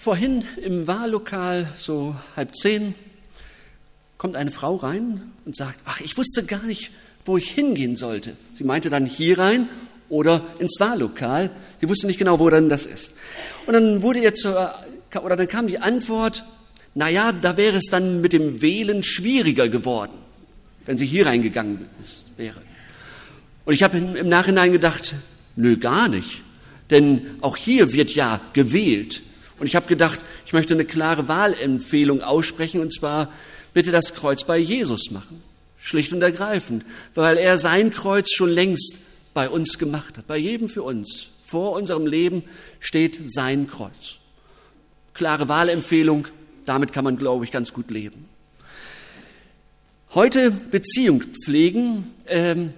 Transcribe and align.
Vorhin 0.00 0.44
im 0.64 0.86
Wahllokal, 0.86 1.68
so 1.78 2.16
halb 2.34 2.56
zehn, 2.56 2.94
kommt 4.16 4.34
eine 4.34 4.50
Frau 4.50 4.76
rein 4.76 5.20
und 5.44 5.54
sagt, 5.54 5.78
ach, 5.84 6.00
ich 6.00 6.16
wusste 6.16 6.42
gar 6.46 6.62
nicht, 6.62 6.90
wo 7.26 7.36
ich 7.36 7.50
hingehen 7.50 7.96
sollte. 7.96 8.34
Sie 8.54 8.64
meinte 8.64 8.88
dann 8.88 9.04
hier 9.04 9.38
rein 9.38 9.68
oder 10.08 10.40
ins 10.58 10.80
Wahllokal. 10.80 11.50
Sie 11.82 11.88
wusste 11.90 12.06
nicht 12.06 12.18
genau, 12.18 12.38
wo 12.38 12.48
dann 12.48 12.70
das 12.70 12.86
ist. 12.86 13.12
Und 13.66 13.74
dann 13.74 14.00
wurde 14.00 14.20
ihr 14.20 14.34
zur, 14.34 14.74
oder 15.22 15.36
dann 15.36 15.48
kam 15.48 15.66
die 15.66 15.80
Antwort, 15.80 16.44
na 16.94 17.10
ja, 17.10 17.32
da 17.32 17.58
wäre 17.58 17.76
es 17.76 17.90
dann 17.90 18.22
mit 18.22 18.32
dem 18.32 18.62
Wählen 18.62 19.02
schwieriger 19.02 19.68
geworden, 19.68 20.16
wenn 20.86 20.96
sie 20.96 21.04
hier 21.04 21.26
reingegangen 21.26 21.90
ist, 22.00 22.24
wäre. 22.38 22.62
Und 23.66 23.74
ich 23.74 23.82
habe 23.82 23.98
im 23.98 24.30
Nachhinein 24.30 24.72
gedacht, 24.72 25.14
nö, 25.56 25.76
gar 25.76 26.08
nicht. 26.08 26.40
Denn 26.88 27.36
auch 27.42 27.58
hier 27.58 27.92
wird 27.92 28.14
ja 28.14 28.40
gewählt. 28.54 29.20
Und 29.60 29.66
ich 29.66 29.76
habe 29.76 29.86
gedacht, 29.86 30.24
ich 30.46 30.52
möchte 30.52 30.74
eine 30.74 30.84
klare 30.84 31.28
Wahlempfehlung 31.28 32.22
aussprechen, 32.22 32.80
und 32.80 32.92
zwar 32.92 33.32
bitte 33.74 33.92
das 33.92 34.14
Kreuz 34.14 34.44
bei 34.44 34.58
Jesus 34.58 35.10
machen. 35.10 35.42
Schlicht 35.76 36.12
und 36.12 36.22
ergreifend, 36.22 36.84
weil 37.14 37.38
er 37.38 37.58
sein 37.58 37.92
Kreuz 37.92 38.30
schon 38.32 38.50
längst 38.50 38.98
bei 39.32 39.48
uns 39.48 39.78
gemacht 39.78 40.18
hat, 40.18 40.26
bei 40.26 40.36
jedem 40.36 40.68
für 40.68 40.82
uns. 40.82 41.28
Vor 41.42 41.72
unserem 41.72 42.06
Leben 42.06 42.42
steht 42.80 43.18
sein 43.22 43.66
Kreuz. 43.66 44.18
Klare 45.14 45.48
Wahlempfehlung, 45.48 46.26
damit 46.66 46.92
kann 46.92 47.04
man, 47.04 47.16
glaube 47.16 47.44
ich, 47.44 47.50
ganz 47.50 47.72
gut 47.72 47.90
leben. 47.90 48.28
Heute 50.14 50.50
Beziehung 50.50 51.22
pflegen. 51.44 52.04
Ähm, 52.26 52.72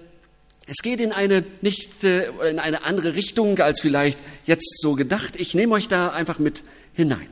es 0.65 0.77
geht 0.77 0.99
in 0.99 1.11
eine 1.11 1.43
nicht 1.61 2.03
äh, 2.03 2.29
in 2.49 2.59
eine 2.59 2.85
andere 2.85 3.15
Richtung 3.15 3.59
als 3.59 3.81
vielleicht 3.81 4.17
jetzt 4.45 4.79
so 4.81 4.93
gedacht. 4.93 5.35
Ich 5.37 5.53
nehme 5.53 5.75
euch 5.75 5.87
da 5.87 6.09
einfach 6.09 6.39
mit 6.39 6.63
hinein. 6.93 7.27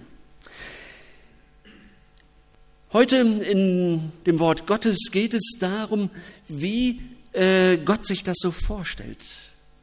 Heute 2.93 3.17
in 3.17 4.11
dem 4.25 4.39
Wort 4.39 4.67
Gottes 4.67 4.97
geht 5.11 5.33
es 5.33 5.57
darum, 5.59 6.09
wie 6.49 7.01
äh, 7.31 7.77
Gott 7.77 8.05
sich 8.05 8.23
das 8.25 8.35
so 8.39 8.51
vorstellt 8.51 9.23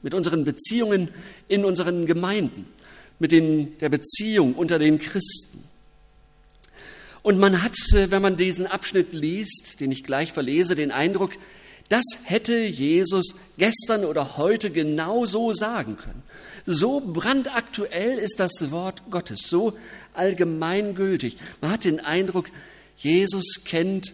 mit 0.02 0.12
unseren 0.12 0.44
Beziehungen 0.44 1.08
in 1.48 1.64
unseren 1.64 2.04
Gemeinden, 2.04 2.66
mit 3.18 3.32
den, 3.32 3.78
der 3.78 3.88
Beziehung 3.88 4.54
unter 4.54 4.78
den 4.78 4.98
Christen. 4.98 5.64
Und 7.22 7.38
man 7.38 7.62
hat, 7.62 7.76
äh, 7.94 8.10
wenn 8.10 8.20
man 8.20 8.36
diesen 8.36 8.66
Abschnitt 8.66 9.12
liest, 9.12 9.80
den 9.80 9.90
ich 9.90 10.04
gleich 10.04 10.32
verlese, 10.32 10.76
den 10.76 10.90
Eindruck, 10.90 11.32
das 11.88 12.04
hätte 12.24 12.58
Jesus 12.58 13.34
gestern 13.56 14.04
oder 14.04 14.36
heute 14.36 14.70
genau 14.70 15.24
so 15.26 15.54
sagen 15.54 15.96
können. 15.96 16.22
So 16.66 17.00
brandaktuell 17.00 18.18
ist 18.18 18.40
das 18.40 18.70
Wort 18.70 19.02
Gottes, 19.10 19.48
so 19.48 19.72
allgemeingültig. 20.12 21.38
Man 21.62 21.70
hat 21.70 21.84
den 21.84 22.00
Eindruck, 22.00 22.50
Jesus 22.96 23.64
kennt 23.64 24.12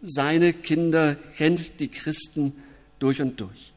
seine 0.00 0.52
Kinder, 0.52 1.16
kennt 1.36 1.80
die 1.80 1.88
Christen 1.88 2.52
durch 3.00 3.20
und 3.20 3.40
durch. 3.40 3.72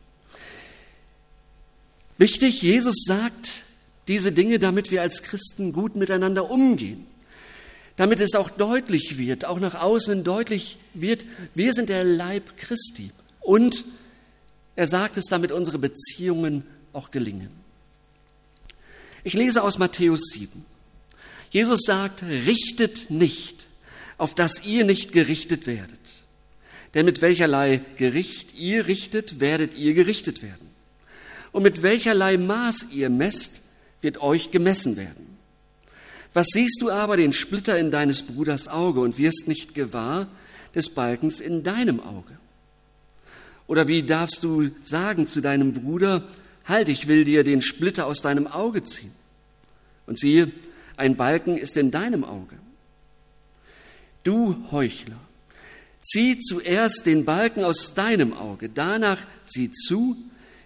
Wichtig, 2.19 2.61
Jesus 2.61 3.05
sagt 3.07 3.63
diese 4.07 4.31
Dinge, 4.31 4.59
damit 4.59 4.91
wir 4.91 5.02
als 5.02 5.23
Christen 5.23 5.73
gut 5.73 5.95
miteinander 5.95 6.52
umgehen 6.52 7.08
damit 8.00 8.22
es 8.22 8.33
auch 8.33 8.50
deutlich 8.50 9.17
wird, 9.17 9.44
auch 9.44 9.59
nach 9.59 9.75
außen 9.75 10.23
deutlich 10.23 10.78
wird, 10.94 11.25
wir 11.53 11.73
sind 11.73 11.89
der 11.89 12.05
Leib 12.05 12.55
Christi. 12.55 13.11
Und 13.42 13.83
er 14.78 14.88
sagt 14.88 15.17
es, 15.17 15.25
damit 15.25 15.52
unsere 15.52 15.80
Beziehungen 15.80 16.64
auch 16.94 17.11
gelingen. 17.11 17.50
Ich 19.25 19.33
lese 19.33 19.61
aus 19.64 19.80
Matthäus 19.80 20.22
7. 20.31 20.64
Jesus 21.52 21.81
sagt, 21.81 22.23
richtet 22.23 23.11
nicht, 23.11 23.67
auf 24.17 24.33
dass 24.33 24.64
ihr 24.64 24.86
nicht 24.86 25.11
gerichtet 25.11 25.67
werdet. 25.67 26.23
Denn 26.94 27.05
mit 27.05 27.22
welcherlei 27.22 27.81
Gericht 27.97 28.55
ihr 28.55 28.88
richtet, 28.88 29.42
werdet 29.42 29.73
ihr 29.73 29.93
gerichtet 29.93 30.42
werden. 30.42 30.70
Und 31.52 31.64
mit 31.64 31.82
welcherlei 31.82 32.38
Maß 32.38 32.86
ihr 32.93 33.09
messt, 33.09 33.59
wird 33.99 34.21
euch 34.21 34.52
gemessen 34.52 34.95
werden. 34.95 35.28
Was 36.33 36.47
siehst 36.53 36.81
du 36.81 36.91
aber 36.91 37.17
den 37.17 37.33
Splitter 37.33 37.77
in 37.77 37.91
deines 37.91 38.23
Bruders 38.23 38.67
Auge 38.67 38.99
und 38.99 39.17
wirst 39.17 39.47
nicht 39.47 39.73
gewahr 39.73 40.27
des 40.75 40.89
Balkens 40.89 41.39
in 41.39 41.63
deinem 41.63 41.99
Auge? 41.99 42.37
Oder 43.67 43.87
wie 43.87 44.03
darfst 44.03 44.43
du 44.43 44.69
sagen 44.83 45.27
zu 45.27 45.41
deinem 45.41 45.73
Bruder, 45.73 46.27
halt, 46.65 46.89
ich 46.89 47.07
will 47.07 47.23
dir 47.23 47.43
den 47.43 47.61
Splitter 47.61 48.05
aus 48.05 48.21
deinem 48.21 48.47
Auge 48.47 48.83
ziehen? 48.83 49.11
Und 50.05 50.19
siehe, 50.19 50.51
ein 50.97 51.15
Balken 51.15 51.57
ist 51.57 51.77
in 51.77 51.91
deinem 51.91 52.23
Auge. 52.23 52.57
Du 54.23 54.57
Heuchler, 54.71 55.19
zieh 56.01 56.39
zuerst 56.39 57.05
den 57.05 57.25
Balken 57.25 57.63
aus 57.63 57.93
deinem 57.93 58.33
Auge, 58.33 58.69
danach 58.69 59.19
sieh 59.45 59.71
zu, 59.71 60.17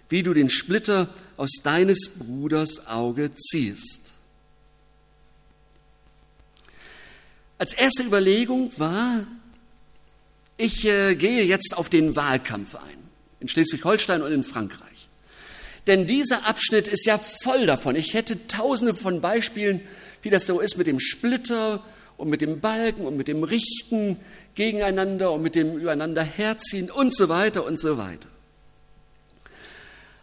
wie 0.08 0.22
du 0.22 0.34
den 0.34 0.50
Splitter 0.50 1.08
aus 1.36 1.50
deines 1.62 2.10
Bruders 2.18 2.86
Auge 2.86 3.30
ziehst. 3.34 4.03
Als 7.58 7.72
erste 7.72 8.02
Überlegung 8.02 8.70
war, 8.78 9.26
ich 10.56 10.84
äh, 10.84 11.14
gehe 11.14 11.44
jetzt 11.44 11.76
auf 11.76 11.88
den 11.88 12.16
Wahlkampf 12.16 12.74
ein, 12.74 12.98
in 13.40 13.48
Schleswig-Holstein 13.48 14.22
und 14.22 14.32
in 14.32 14.44
Frankreich. 14.44 15.08
Denn 15.86 16.06
dieser 16.06 16.46
Abschnitt 16.46 16.88
ist 16.88 17.06
ja 17.06 17.18
voll 17.18 17.66
davon. 17.66 17.96
Ich 17.96 18.14
hätte 18.14 18.46
tausende 18.48 18.94
von 18.94 19.20
Beispielen, 19.20 19.82
wie 20.22 20.30
das 20.30 20.46
so 20.46 20.60
ist 20.60 20.78
mit 20.78 20.86
dem 20.86 20.98
Splitter 20.98 21.84
und 22.16 22.30
mit 22.30 22.40
dem 22.40 22.60
Balken 22.60 23.06
und 23.06 23.16
mit 23.16 23.28
dem 23.28 23.42
Richten 23.42 24.18
gegeneinander 24.54 25.32
und 25.32 25.42
mit 25.42 25.54
dem 25.54 25.76
übereinander 25.76 26.22
herziehen 26.22 26.90
und 26.90 27.14
so 27.14 27.28
weiter 27.28 27.64
und 27.64 27.78
so 27.78 27.98
weiter. 27.98 28.28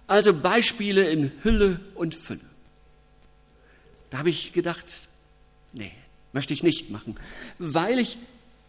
Also 0.08 0.34
Beispiele 0.34 1.10
in 1.10 1.32
Hülle 1.44 1.80
und 1.96 2.16
Fülle. 2.16 2.40
Da 4.10 4.18
habe 4.18 4.30
ich 4.30 4.52
gedacht, 4.52 4.86
nee, 5.74 5.92
Möchte 6.34 6.54
ich 6.54 6.64
nicht 6.64 6.90
machen, 6.90 7.16
weil 7.60 8.00
ich 8.00 8.18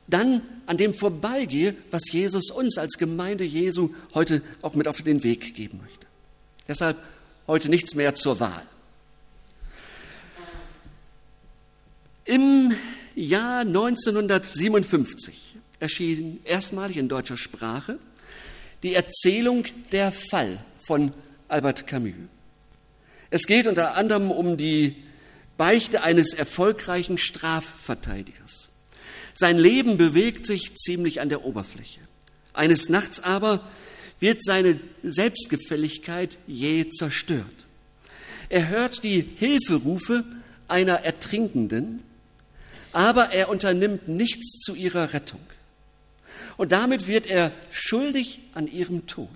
dann 0.08 0.42
an 0.66 0.76
dem 0.76 0.94
vorbeigehe, 0.94 1.74
was 1.90 2.10
Jesus 2.10 2.50
uns 2.50 2.76
als 2.76 2.98
Gemeinde 2.98 3.44
Jesu 3.44 3.94
heute 4.14 4.42
auch 4.60 4.74
mit 4.74 4.88
auf 4.88 5.02
den 5.02 5.22
Weg 5.22 5.54
geben 5.54 5.78
möchte. 5.82 6.06
Deshalb 6.66 6.96
heute 7.46 7.68
nichts 7.68 7.94
mehr 7.94 8.14
zur 8.14 8.40
Wahl. 8.40 8.62
Im 12.24 12.72
Jahr 13.14 13.60
1957 13.60 15.56
erschien 15.80 16.40
erstmalig 16.44 16.96
in 16.96 17.08
deutscher 17.08 17.36
Sprache 17.36 17.98
die 18.82 18.94
Erzählung 18.94 19.64
Der 19.90 20.12
Fall 20.12 20.64
von 20.86 21.12
Albert 21.48 21.86
Camus. 21.86 22.14
Es 23.30 23.46
geht 23.46 23.66
unter 23.66 23.94
anderem 23.94 24.30
um 24.30 24.56
die 24.56 24.96
Beichte 25.62 26.02
eines 26.02 26.34
erfolgreichen 26.34 27.18
Strafverteidigers. 27.18 28.70
Sein 29.32 29.56
Leben 29.56 29.96
bewegt 29.96 30.44
sich 30.44 30.74
ziemlich 30.74 31.20
an 31.20 31.28
der 31.28 31.44
Oberfläche. 31.44 32.00
Eines 32.52 32.88
Nachts 32.88 33.20
aber 33.20 33.64
wird 34.18 34.42
seine 34.42 34.80
Selbstgefälligkeit 35.04 36.36
jäh 36.48 36.90
zerstört. 36.90 37.68
Er 38.48 38.70
hört 38.70 39.04
die 39.04 39.24
Hilferufe 39.36 40.24
einer 40.66 41.04
Ertrinkenden, 41.04 42.02
aber 42.92 43.30
er 43.30 43.48
unternimmt 43.48 44.08
nichts 44.08 44.64
zu 44.64 44.74
ihrer 44.74 45.12
Rettung. 45.12 45.46
Und 46.56 46.72
damit 46.72 47.06
wird 47.06 47.28
er 47.28 47.52
schuldig 47.70 48.40
an 48.54 48.66
ihrem 48.66 49.06
Tod. 49.06 49.28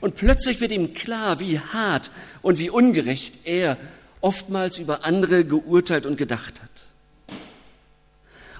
Und 0.00 0.16
plötzlich 0.16 0.60
wird 0.60 0.72
ihm 0.72 0.94
klar, 0.94 1.38
wie 1.38 1.60
hart 1.60 2.10
und 2.42 2.58
wie 2.58 2.70
ungerecht 2.70 3.38
er 3.44 3.76
oftmals 4.20 4.78
über 4.78 5.04
andere 5.04 5.44
geurteilt 5.44 6.06
und 6.06 6.16
gedacht 6.16 6.60
hat. 6.62 7.38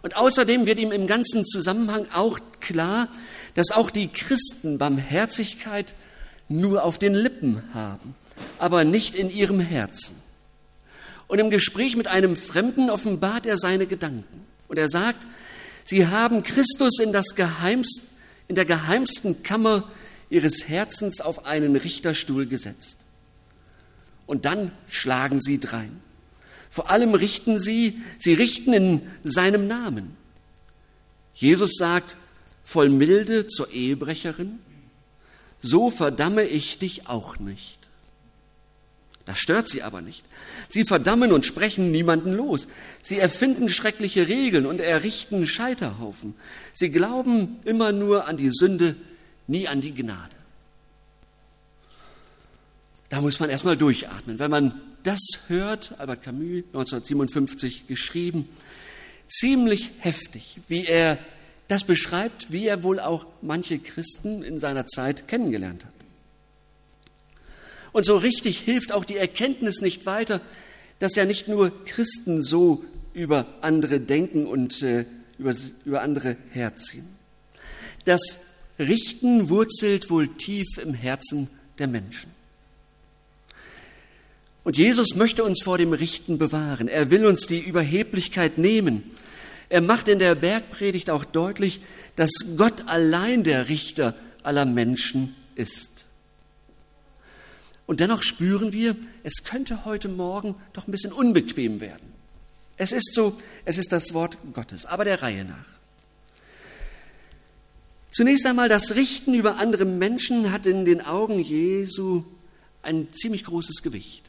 Und 0.03 0.17
außerdem 0.17 0.67
wird 0.67 0.79
ihm 0.79 0.93
im 0.93 1.07
ganzen 1.07 1.45
Zusammenhang 1.45 2.07
auch 2.13 2.39
klar, 2.61 3.09
dass 3.55 3.71
auch 3.73 3.91
die 3.91 4.09
Christen 4.09 4.79
Barmherzigkeit 4.79 5.95
nur 6.49 6.85
auf 6.85 6.99
den 6.99 7.15
Lippen 7.15 7.63
haben, 7.75 8.15
aber 8.59 8.85
nicht 8.85 9.15
in 9.15 9.31
ihrem 9.31 9.61
Herzen. 9.61 10.15
Und 11.27 11.41
im 11.41 11.51
Gespräch 11.51 11.97
mit 11.97 12.07
einem 12.07 12.37
Fremden 12.37 12.89
offenbart 12.91 13.45
er 13.45 13.59
seine 13.59 13.87
Gedanken. 13.87 14.47
Und 14.69 14.79
er 14.79 14.89
sagt, 14.89 15.27
sie 15.85 16.07
haben 16.07 16.43
Christus 16.43 17.01
in, 17.01 17.13
das 17.13 17.35
Geheimst, 17.35 18.03
in 18.47 18.55
der 18.55 18.65
geheimsten 18.65 19.43
Kammer 19.43 19.91
ihres 20.31 20.69
Herzens 20.69 21.21
auf 21.21 21.45
einen 21.45 21.77
Richterstuhl 21.77 22.47
gesetzt 22.47 22.99
und 24.29 24.45
dann 24.45 24.71
schlagen 24.87 25.41
sie 25.41 25.59
drein. 25.59 26.01
Vor 26.71 26.91
allem 26.91 27.15
richten 27.15 27.59
sie, 27.59 28.01
sie 28.19 28.35
richten 28.35 28.73
in 28.73 29.03
seinem 29.25 29.67
Namen. 29.67 30.17
Jesus 31.35 31.75
sagt 31.77 32.17
voll 32.63 32.91
Milde 32.91 33.49
zur 33.49 33.73
Ehebrecherin, 33.73 34.59
so 35.61 35.91
verdamme 35.91 36.45
ich 36.45 36.79
dich 36.79 37.09
auch 37.09 37.39
nicht. 37.39 37.79
Das 39.25 39.39
stört 39.39 39.69
sie 39.69 39.83
aber 39.83 40.01
nicht. 40.01 40.25
Sie 40.69 40.85
verdammen 40.85 41.33
und 41.33 41.45
sprechen 41.45 41.91
niemanden 41.91 42.33
los. 42.33 42.69
Sie 43.03 43.19
erfinden 43.19 43.69
schreckliche 43.69 44.29
Regeln 44.29 44.67
und 44.67 44.81
errichten 44.81 45.47
Scheiterhaufen. 45.47 46.35
Sie 46.73 46.91
glauben 46.91 47.59
immer 47.65 47.93
nur 47.93 48.27
an 48.27 48.37
die 48.37 48.51
Sünde, 48.51 48.97
nie 49.47 49.69
an 49.69 49.81
die 49.81 49.95
Gnade. 49.95 50.38
Da 53.09 53.21
muss 53.21 53.41
man 53.41 53.51
erstmal 53.51 53.77
durchatmen. 53.77 54.39
Wenn 54.39 54.51
man 54.51 54.81
das 55.03 55.21
hört, 55.49 55.99
Albert 55.99 56.23
Camus, 56.23 56.65
1957 56.73 57.87
geschrieben, 57.87 58.49
ziemlich 59.29 59.93
heftig, 59.99 60.61
wie 60.69 60.87
er 60.87 61.19
das 61.69 61.85
beschreibt, 61.85 62.53
wie 62.53 62.67
er 62.67 62.83
wohl 62.83 63.01
auch 63.01 63.27
manche 63.43 63.79
Christen 63.79 64.43
in 64.43 64.59
seiner 64.59 64.87
Zeit 64.87 65.29
kennengelernt 65.29 65.85
hat. 65.85 65.93
Und 67.93 68.05
so 68.05 68.17
richtig 68.17 68.59
hilft 68.59 68.93
auch 68.93 69.05
die 69.05 69.17
Erkenntnis 69.17 69.81
nicht 69.81 70.07
weiter, 70.07 70.41
dass 70.99 71.15
ja 71.15 71.25
nicht 71.25 71.49
nur 71.49 71.85
Christen 71.85 72.43
so 72.43 72.85
über 73.15 73.47
andere 73.61 74.01
denken 74.01 74.47
und 74.47 74.83
äh, 74.83 75.05
über, 75.39 75.55
über 75.85 76.03
andere 76.03 76.37
herziehen. 76.51 77.07
Das 78.05 78.41
Richten 78.79 79.49
wurzelt 79.49 80.11
wohl 80.11 80.29
tief 80.37 80.79
im 80.79 80.95
Herzen 80.95 81.49
der 81.79 81.89
Menschen. 81.89 82.38
Und 84.69 84.77
Jesus 84.77 85.15
möchte 85.15 85.45
uns 85.45 85.63
vor 85.63 85.79
dem 85.79 85.95
Richten 85.95 86.37
bewahren. 86.37 86.89
Er 86.89 87.11
will 87.11 87.25
uns 87.25 87.47
die 87.47 87.59
Überheblichkeit 87.59 88.59
nehmen. 88.59 89.03
Er 89.71 89.81
macht 89.81 90.09
in 90.09 90.19
der 90.19 90.35
Bergpredigt 90.35 91.09
auch 91.09 91.25
deutlich, 91.25 91.81
dass 92.17 92.29
Gott 92.59 92.83
allein 92.87 93.45
der 93.45 93.71
Richter 93.71 94.15
aller 94.43 94.67
Menschen 94.67 95.35
ist. 95.55 96.05
Und 97.87 98.01
dennoch 98.01 98.23
spüren 98.23 98.75
wir, 98.75 98.95
es 99.23 99.43
könnte 99.43 99.87
heute 99.87 100.11
Morgen 100.11 100.55
doch 100.75 100.87
ein 100.87 100.93
bisschen 100.93 101.15
unbequem 101.15 101.81
werden. 101.81 102.13
Es 102.77 102.93
ist 102.93 103.15
so, 103.15 103.41
es 103.65 103.79
ist 103.79 103.91
das 103.91 104.13
Wort 104.13 104.37
Gottes, 104.53 104.85
aber 104.85 105.07
der 105.07 105.23
Reihe 105.23 105.47
nach. 105.47 105.79
Zunächst 108.11 108.45
einmal, 108.45 108.69
das 108.69 108.97
Richten 108.97 109.33
über 109.33 109.57
andere 109.57 109.87
Menschen 109.87 110.53
hat 110.53 110.67
in 110.67 110.85
den 110.85 111.01
Augen 111.01 111.41
Jesu 111.41 112.25
ein 112.83 113.11
ziemlich 113.15 113.45
großes 113.45 113.81
Gewicht. 113.81 114.28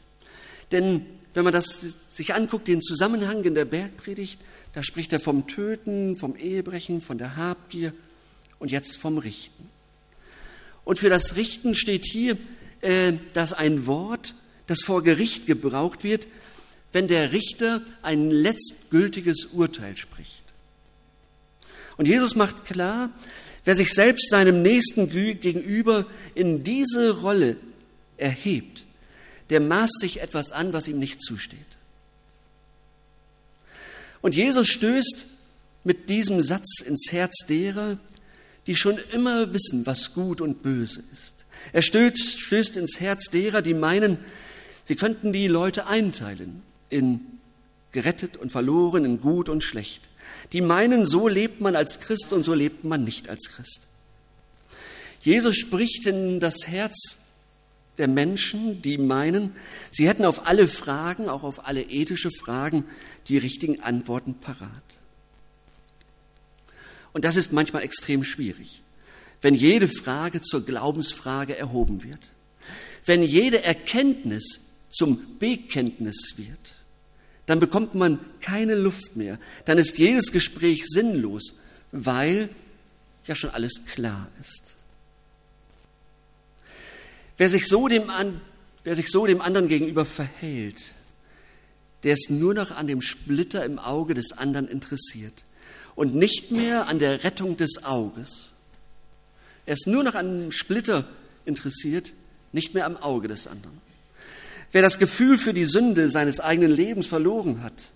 Denn 0.72 1.06
wenn 1.34 1.44
man 1.44 1.52
das 1.52 1.84
sich 2.10 2.34
anguckt, 2.34 2.68
den 2.68 2.82
Zusammenhang 2.82 3.44
in 3.44 3.54
der 3.54 3.64
Bergpredigt, 3.64 4.40
da 4.72 4.82
spricht 4.82 5.12
er 5.12 5.20
vom 5.20 5.46
Töten, 5.46 6.16
vom 6.16 6.36
Ehebrechen, 6.36 7.00
von 7.00 7.18
der 7.18 7.36
Habgier 7.36 7.92
und 8.58 8.70
jetzt 8.70 8.96
vom 8.96 9.18
Richten. 9.18 9.68
Und 10.84 10.98
für 10.98 11.08
das 11.08 11.36
Richten 11.36 11.74
steht 11.74 12.04
hier 12.04 12.36
äh, 12.80 13.12
dass 13.34 13.52
ein 13.52 13.86
Wort, 13.86 14.34
das 14.66 14.78
vor 14.82 15.02
Gericht 15.02 15.46
gebraucht 15.46 16.02
wird, 16.02 16.28
wenn 16.92 17.08
der 17.08 17.32
Richter 17.32 17.82
ein 18.02 18.30
letztgültiges 18.30 19.46
Urteil 19.52 19.96
spricht. 19.96 20.42
Und 21.98 22.06
Jesus 22.06 22.36
macht 22.36 22.64
klar, 22.64 23.10
wer 23.64 23.76
sich 23.76 23.92
selbst 23.92 24.30
seinem 24.30 24.62
Nächsten 24.62 25.10
gegenüber 25.10 26.06
in 26.34 26.64
diese 26.64 27.20
Rolle 27.20 27.56
erhebt, 28.16 28.84
der 29.50 29.60
maßt 29.60 30.00
sich 30.00 30.20
etwas 30.20 30.52
an, 30.52 30.72
was 30.72 30.88
ihm 30.88 30.98
nicht 30.98 31.22
zusteht. 31.22 31.58
Und 34.22 34.34
Jesus 34.34 34.68
stößt 34.68 35.26
mit 35.84 36.08
diesem 36.08 36.42
Satz 36.42 36.80
ins 36.80 37.10
Herz 37.10 37.46
derer, 37.48 37.98
die 38.66 38.76
schon 38.76 38.98
immer 39.12 39.52
wissen, 39.52 39.86
was 39.86 40.14
gut 40.14 40.40
und 40.40 40.62
böse 40.62 41.02
ist. 41.12 41.34
Er 41.72 41.82
stößt, 41.82 42.40
stößt 42.40 42.76
ins 42.76 43.00
Herz 43.00 43.30
derer, 43.30 43.62
die 43.62 43.74
meinen, 43.74 44.18
sie 44.84 44.96
könnten 44.96 45.32
die 45.32 45.48
Leute 45.48 45.86
einteilen 45.86 46.62
in 46.88 47.20
gerettet 47.92 48.36
und 48.36 48.52
verloren, 48.52 49.04
in 49.04 49.20
gut 49.20 49.48
und 49.48 49.62
schlecht. 49.62 50.02
Die 50.52 50.60
meinen, 50.60 51.06
so 51.06 51.28
lebt 51.28 51.60
man 51.60 51.76
als 51.76 52.00
Christ 52.00 52.32
und 52.32 52.44
so 52.44 52.54
lebt 52.54 52.84
man 52.84 53.04
nicht 53.04 53.28
als 53.28 53.48
Christ. 53.48 53.86
Jesus 55.22 55.56
spricht 55.56 56.06
in 56.06 56.40
das 56.40 56.66
Herz 56.66 57.19
der 58.00 58.08
Menschen, 58.08 58.82
die 58.82 58.98
meinen, 58.98 59.54
sie 59.92 60.08
hätten 60.08 60.24
auf 60.24 60.46
alle 60.48 60.66
Fragen, 60.66 61.28
auch 61.28 61.44
auf 61.44 61.66
alle 61.66 61.82
ethische 61.82 62.30
Fragen, 62.30 62.84
die 63.28 63.38
richtigen 63.38 63.80
Antworten 63.80 64.34
parat. 64.34 64.70
Und 67.12 67.24
das 67.24 67.36
ist 67.36 67.52
manchmal 67.52 67.84
extrem 67.84 68.24
schwierig 68.24 68.82
wenn 69.42 69.54
jede 69.54 69.88
Frage 69.88 70.40
zur 70.40 70.64
Glaubensfrage 70.64 71.56
erhoben 71.56 72.02
wird, 72.02 72.30
wenn 73.06 73.22
jede 73.22 73.62
Erkenntnis 73.62 74.60
zum 74.90 75.38
Bekenntnis 75.38 76.34
wird, 76.36 76.74
dann 77.46 77.60
bekommt 77.60 77.94
man 77.94 78.18
keine 78.40 78.74
Luft 78.74 79.16
mehr, 79.16 79.38
dann 79.64 79.78
ist 79.78 79.98
jedes 79.98 80.32
Gespräch 80.32 80.82
sinnlos, 80.86 81.54
weil 81.92 82.50
ja 83.26 83.34
schon 83.34 83.50
alles 83.50 83.86
klar 83.86 84.28
ist. 84.40 84.76
Wer 87.40 87.48
sich 87.48 87.68
so 87.68 87.88
dem, 87.88 88.02
wer 88.84 88.94
sich 88.94 89.08
so 89.08 89.24
dem 89.24 89.40
anderen 89.40 89.66
gegenüber 89.66 90.04
verhält, 90.04 90.92
der 92.02 92.12
ist 92.12 92.28
nur 92.28 92.52
noch 92.52 92.70
an 92.70 92.86
dem 92.86 93.00
Splitter 93.00 93.64
im 93.64 93.78
Auge 93.78 94.12
des 94.12 94.32
anderen 94.32 94.68
interessiert 94.68 95.44
und 95.94 96.14
nicht 96.14 96.50
mehr 96.50 96.86
an 96.86 96.98
der 96.98 97.24
Rettung 97.24 97.56
des 97.56 97.82
Auges. 97.84 98.50
Er 99.64 99.72
ist 99.72 99.86
nur 99.86 100.04
noch 100.04 100.16
an 100.16 100.26
einem 100.26 100.52
Splitter 100.52 101.06
interessiert, 101.46 102.12
nicht 102.52 102.74
mehr 102.74 102.84
am 102.84 102.98
Auge 102.98 103.28
des 103.28 103.46
anderen. 103.46 103.80
Wer 104.70 104.82
das 104.82 104.98
Gefühl 104.98 105.38
für 105.38 105.54
die 105.54 105.64
Sünde 105.64 106.10
seines 106.10 106.40
eigenen 106.40 106.72
Lebens 106.72 107.06
verloren 107.06 107.62
hat, 107.62 107.92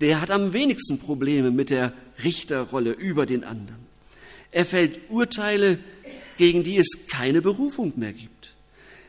der 0.00 0.22
hat 0.22 0.30
am 0.30 0.54
wenigsten 0.54 0.98
Probleme 0.98 1.50
mit 1.50 1.68
der 1.68 1.92
Richterrolle 2.24 2.92
über 2.92 3.26
den 3.26 3.44
anderen. 3.44 3.84
Er 4.50 4.64
fällt 4.64 5.10
Urteile, 5.10 5.78
gegen 6.38 6.62
die 6.62 6.78
es 6.78 7.06
keine 7.10 7.42
Berufung 7.42 7.92
mehr 7.96 8.14
gibt. 8.14 8.31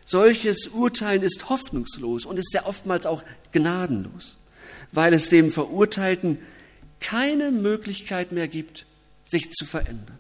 Solches 0.06 0.68
Urteilen 0.68 1.24
ist 1.24 1.50
hoffnungslos 1.50 2.26
und 2.26 2.38
ist 2.38 2.54
ja 2.54 2.66
oftmals 2.66 3.06
auch 3.06 3.24
gnadenlos, 3.52 4.38
weil 4.92 5.14
es 5.14 5.30
dem 5.30 5.52
Verurteilten 5.52 6.40
keine 7.00 7.52
Möglichkeit 7.52 8.32
mehr 8.32 8.48
gibt, 8.48 8.86
sich 9.24 9.52
zu 9.52 9.66
verändern 9.66 10.20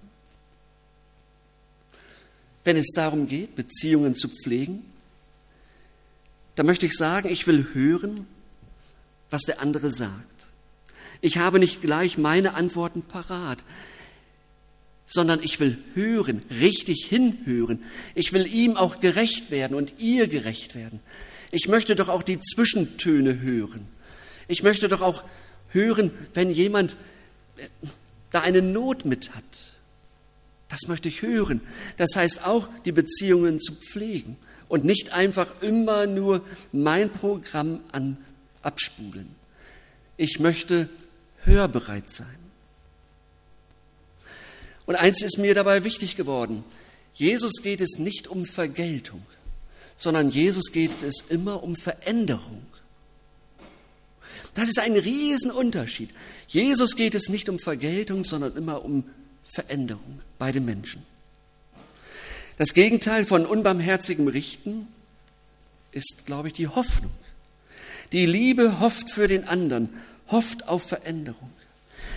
wenn 2.63 2.77
es 2.77 2.91
darum 2.95 3.27
geht, 3.27 3.56
Beziehungen 3.56 4.15
zu 4.15 4.30
pflegen, 4.30 4.85
da 6.56 6.63
möchte 6.63 6.85
ich 6.85 6.94
sagen, 6.94 7.30
ich 7.30 7.47
will 7.47 7.68
hören, 7.74 8.27
was 9.30 9.41
der 9.44 9.59
andere 9.62 9.91
sagt. 9.91 10.47
Ich 11.21 11.38
habe 11.38 11.59
nicht 11.59 11.81
gleich 11.81 12.18
meine 12.18 12.54
Antworten 12.54 13.02
parat, 13.02 13.63
sondern 15.06 15.42
ich 15.44 15.60
will 15.60 15.78
hören, 15.94 16.42
richtig 16.60 17.06
hinhören. 17.07 17.83
Ich 18.16 18.33
will 18.33 18.48
ihm 18.48 18.78
auch 18.78 19.00
gerecht 19.00 19.52
werden 19.52 19.76
und 19.76 20.00
ihr 20.00 20.28
gerecht 20.28 20.76
werden. 20.76 21.00
Ich 21.52 21.68
möchte 21.68 21.95
doch 21.95 22.10
auch 22.10 22.24
die 22.24 22.40
Zwischentöne 22.40 23.42
hören. 23.42 23.88
Ich 24.48 24.64
möchte 24.64 24.88
doch 24.88 25.02
auch 25.02 25.24
hören, 25.69 26.12
wenn 26.33 26.52
jemand 26.52 26.95
äh, 27.57 27.68
da 28.31 28.42
eine 28.42 28.62
Not 28.62 29.06
mit 29.06 29.36
hat 29.36 29.74
das 30.74 30.88
möchte 30.88 31.07
ich 31.07 31.22
hören. 31.22 31.62
Das 31.98 32.16
heißt 32.16 32.48
auch, 32.48 32.68
die 32.83 32.92
Beziehungen 32.92 33.60
zu 33.60 33.74
pflegen 33.76 34.38
und 34.68 34.83
nicht 34.83 35.14
einfach 35.14 35.62
immer 35.62 36.07
nur 36.07 36.44
mein 36.72 37.12
Programm 37.12 37.80
an, 37.92 38.18
abspulen. 38.64 39.36
Ich 40.18 40.40
möchte 40.40 40.90
hörbereit 41.44 42.10
sein. 42.12 42.43
Und 44.85 44.95
eins 44.95 45.21
ist 45.21 45.37
mir 45.37 45.56
dabei 45.56 45.83
wichtig 45.83 46.16
geworden. 46.16 46.63
Jesus 47.13 47.61
geht 47.61 47.81
es 47.81 47.99
nicht 47.99 48.28
um 48.28 48.45
Vergeltung, 48.45 49.23
sondern 49.95 50.30
Jesus 50.30 50.71
geht 50.71 51.04
es 51.04 51.21
immer 51.30 51.63
um 51.63 51.75
Veränderung. 51.75 52.66
Das 54.54 54.69
ist 54.69 54.80
ein 54.80 54.95
Riesenunterschied. 54.95 56.09
Jesus 56.47 56.95
geht 56.95 57.16
es 57.16 57.30
nicht 57.30 57.49
um 57.49 57.59
Vergeltung, 57.59 58.23
sondern 58.23 58.56
immer 58.56 58.83
um 58.83 59.09
Veränderung 59.44 60.21
bei 60.37 60.52
den 60.52 60.66
Menschen. 60.66 61.04
Das 62.57 62.73
Gegenteil 62.73 63.25
von 63.25 63.45
unbarmherzigem 63.45 64.28
Richten 64.28 64.87
ist, 65.92 66.25
glaube 66.25 66.49
ich, 66.49 66.54
die 66.54 66.68
Hoffnung. 66.68 67.11
Die 68.11 68.28
Liebe 68.28 68.80
hofft 68.80 69.09
für 69.09 69.28
den 69.28 69.47
anderen, 69.47 69.90
hofft 70.30 70.68
auf 70.68 70.83
Veränderung. 70.83 71.49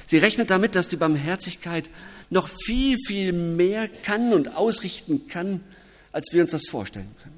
Sie 0.06 0.18
rechnet 0.18 0.50
damit, 0.50 0.74
dass 0.74 0.88
die 0.88 0.96
Barmherzigkeit 0.96 1.90
noch 2.30 2.48
viel, 2.48 2.96
viel 3.06 3.32
mehr 3.32 3.88
kann 3.88 4.32
und 4.32 4.56
ausrichten 4.56 5.26
kann, 5.28 5.60
als 6.12 6.32
wir 6.32 6.42
uns 6.42 6.52
das 6.52 6.68
vorstellen 6.70 7.14
können. 7.22 7.34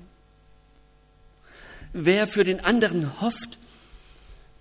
Wer 1.95 2.27
für 2.27 2.45
den 2.45 2.61
anderen 2.61 3.21
hofft, 3.21 3.59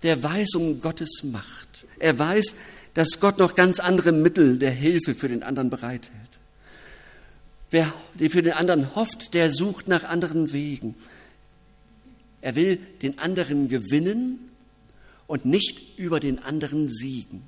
der 0.02 0.22
weiß 0.22 0.54
um 0.54 0.80
Gottes 0.80 1.22
Macht. 1.24 1.86
Er 1.98 2.18
weiß, 2.18 2.56
dass 2.94 3.20
Gott 3.20 3.38
noch 3.38 3.54
ganz 3.54 3.80
andere 3.80 4.12
Mittel 4.12 4.58
der 4.58 4.70
Hilfe 4.70 5.14
für 5.14 5.28
den 5.28 5.42
anderen 5.42 5.70
bereithält. 5.70 6.14
Wer 7.70 7.92
für 8.16 8.42
den 8.42 8.54
anderen 8.54 8.94
hofft, 8.94 9.34
der 9.34 9.52
sucht 9.52 9.88
nach 9.88 10.04
anderen 10.04 10.52
Wegen. 10.52 10.94
Er 12.40 12.54
will 12.54 12.78
den 13.02 13.18
anderen 13.18 13.68
gewinnen 13.68 14.50
und 15.26 15.44
nicht 15.44 15.98
über 15.98 16.20
den 16.20 16.38
anderen 16.38 16.88
siegen. 16.88 17.42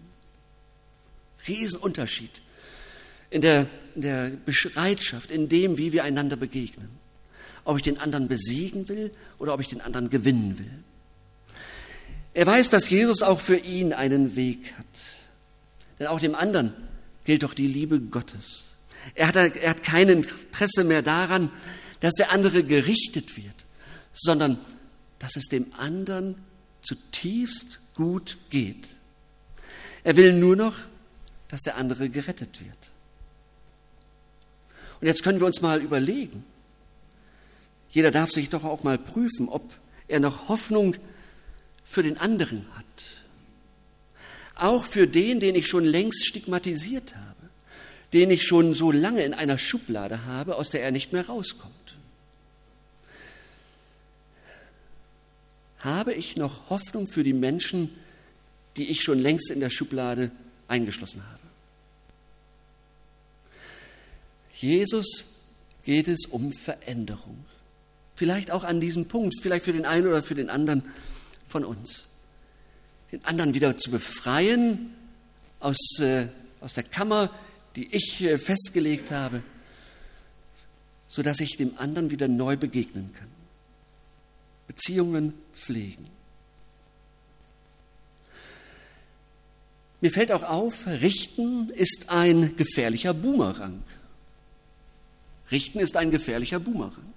Riesenunterschied 1.50 2.42
in 3.30 3.40
der, 3.40 3.66
in 3.94 4.02
der 4.02 4.32
Bereitschaft, 4.46 5.30
in 5.30 5.48
dem, 5.48 5.78
wie 5.78 5.92
wir 5.92 6.04
einander 6.04 6.36
begegnen. 6.36 6.88
Ob 7.64 7.76
ich 7.76 7.82
den 7.82 7.98
anderen 7.98 8.28
besiegen 8.28 8.88
will 8.88 9.10
oder 9.38 9.54
ob 9.54 9.60
ich 9.60 9.68
den 9.68 9.80
anderen 9.80 10.10
gewinnen 10.10 10.58
will. 10.58 10.72
Er 12.32 12.46
weiß, 12.46 12.70
dass 12.70 12.88
Jesus 12.88 13.22
auch 13.22 13.40
für 13.40 13.56
ihn 13.56 13.92
einen 13.92 14.36
Weg 14.36 14.72
hat. 14.78 14.86
Denn 15.98 16.06
auch 16.06 16.20
dem 16.20 16.34
anderen 16.34 16.72
gilt 17.24 17.42
doch 17.42 17.54
die 17.54 17.66
Liebe 17.66 18.00
Gottes. 18.00 18.70
Er 19.14 19.28
hat, 19.28 19.36
er 19.36 19.70
hat 19.70 19.82
kein 19.82 20.08
Interesse 20.08 20.84
mehr 20.84 21.02
daran, 21.02 21.50
dass 22.00 22.14
der 22.14 22.32
andere 22.32 22.64
gerichtet 22.64 23.36
wird, 23.36 23.66
sondern 24.12 24.58
dass 25.18 25.36
es 25.36 25.46
dem 25.46 25.66
anderen 25.76 26.36
zutiefst 26.82 27.80
gut 27.94 28.38
geht. 28.48 28.88
Er 30.02 30.16
will 30.16 30.32
nur 30.32 30.56
noch, 30.56 30.76
dass 31.50 31.62
der 31.62 31.76
andere 31.76 32.08
gerettet 32.08 32.60
wird. 32.60 32.90
Und 35.00 35.06
jetzt 35.06 35.22
können 35.22 35.40
wir 35.40 35.46
uns 35.46 35.60
mal 35.60 35.80
überlegen, 35.80 36.44
jeder 37.90 38.10
darf 38.10 38.30
sich 38.30 38.50
doch 38.50 38.64
auch 38.64 38.84
mal 38.84 38.98
prüfen, 38.98 39.48
ob 39.48 39.62
er 40.06 40.20
noch 40.20 40.48
Hoffnung 40.48 40.96
für 41.84 42.02
den 42.02 42.18
anderen 42.18 42.66
hat. 42.76 42.84
Auch 44.54 44.84
für 44.84 45.08
den, 45.08 45.40
den 45.40 45.54
ich 45.54 45.66
schon 45.66 45.84
längst 45.84 46.26
stigmatisiert 46.26 47.16
habe, 47.16 47.48
den 48.12 48.30
ich 48.30 48.46
schon 48.46 48.74
so 48.74 48.92
lange 48.92 49.24
in 49.24 49.34
einer 49.34 49.58
Schublade 49.58 50.26
habe, 50.26 50.56
aus 50.56 50.70
der 50.70 50.82
er 50.82 50.90
nicht 50.90 51.12
mehr 51.12 51.26
rauskommt. 51.26 51.74
Habe 55.78 56.12
ich 56.12 56.36
noch 56.36 56.68
Hoffnung 56.68 57.08
für 57.08 57.24
die 57.24 57.32
Menschen, 57.32 57.90
die 58.76 58.90
ich 58.90 59.02
schon 59.02 59.18
längst 59.18 59.50
in 59.50 59.60
der 59.60 59.70
Schublade 59.70 60.30
eingeschlossen 60.68 61.22
habe? 61.26 61.39
Jesus 64.60 65.24
geht 65.84 66.08
es 66.08 66.26
um 66.26 66.52
Veränderung. 66.52 67.44
Vielleicht 68.14 68.50
auch 68.50 68.64
an 68.64 68.80
diesem 68.80 69.08
Punkt, 69.08 69.34
vielleicht 69.40 69.64
für 69.64 69.72
den 69.72 69.86
einen 69.86 70.06
oder 70.06 70.22
für 70.22 70.34
den 70.34 70.50
anderen 70.50 70.82
von 71.46 71.64
uns. 71.64 72.08
Den 73.10 73.24
anderen 73.24 73.54
wieder 73.54 73.78
zu 73.78 73.90
befreien 73.90 74.94
aus, 75.58 75.98
äh, 76.00 76.28
aus 76.60 76.74
der 76.74 76.84
Kammer, 76.84 77.30
die 77.76 77.94
ich 77.94 78.20
äh, 78.20 78.36
festgelegt 78.36 79.10
habe, 79.10 79.42
sodass 81.08 81.40
ich 81.40 81.56
dem 81.56 81.78
anderen 81.78 82.10
wieder 82.10 82.28
neu 82.28 82.56
begegnen 82.56 83.14
kann. 83.14 83.28
Beziehungen 84.66 85.32
pflegen. 85.54 86.06
Mir 90.02 90.10
fällt 90.10 90.30
auch 90.30 90.42
auf, 90.42 90.86
Richten 90.86 91.70
ist 91.70 92.10
ein 92.10 92.56
gefährlicher 92.56 93.12
Boomerang. 93.12 93.82
Richten 95.50 95.80
ist 95.80 95.96
ein 95.96 96.10
gefährlicher 96.10 96.60
Boomerang. 96.60 97.12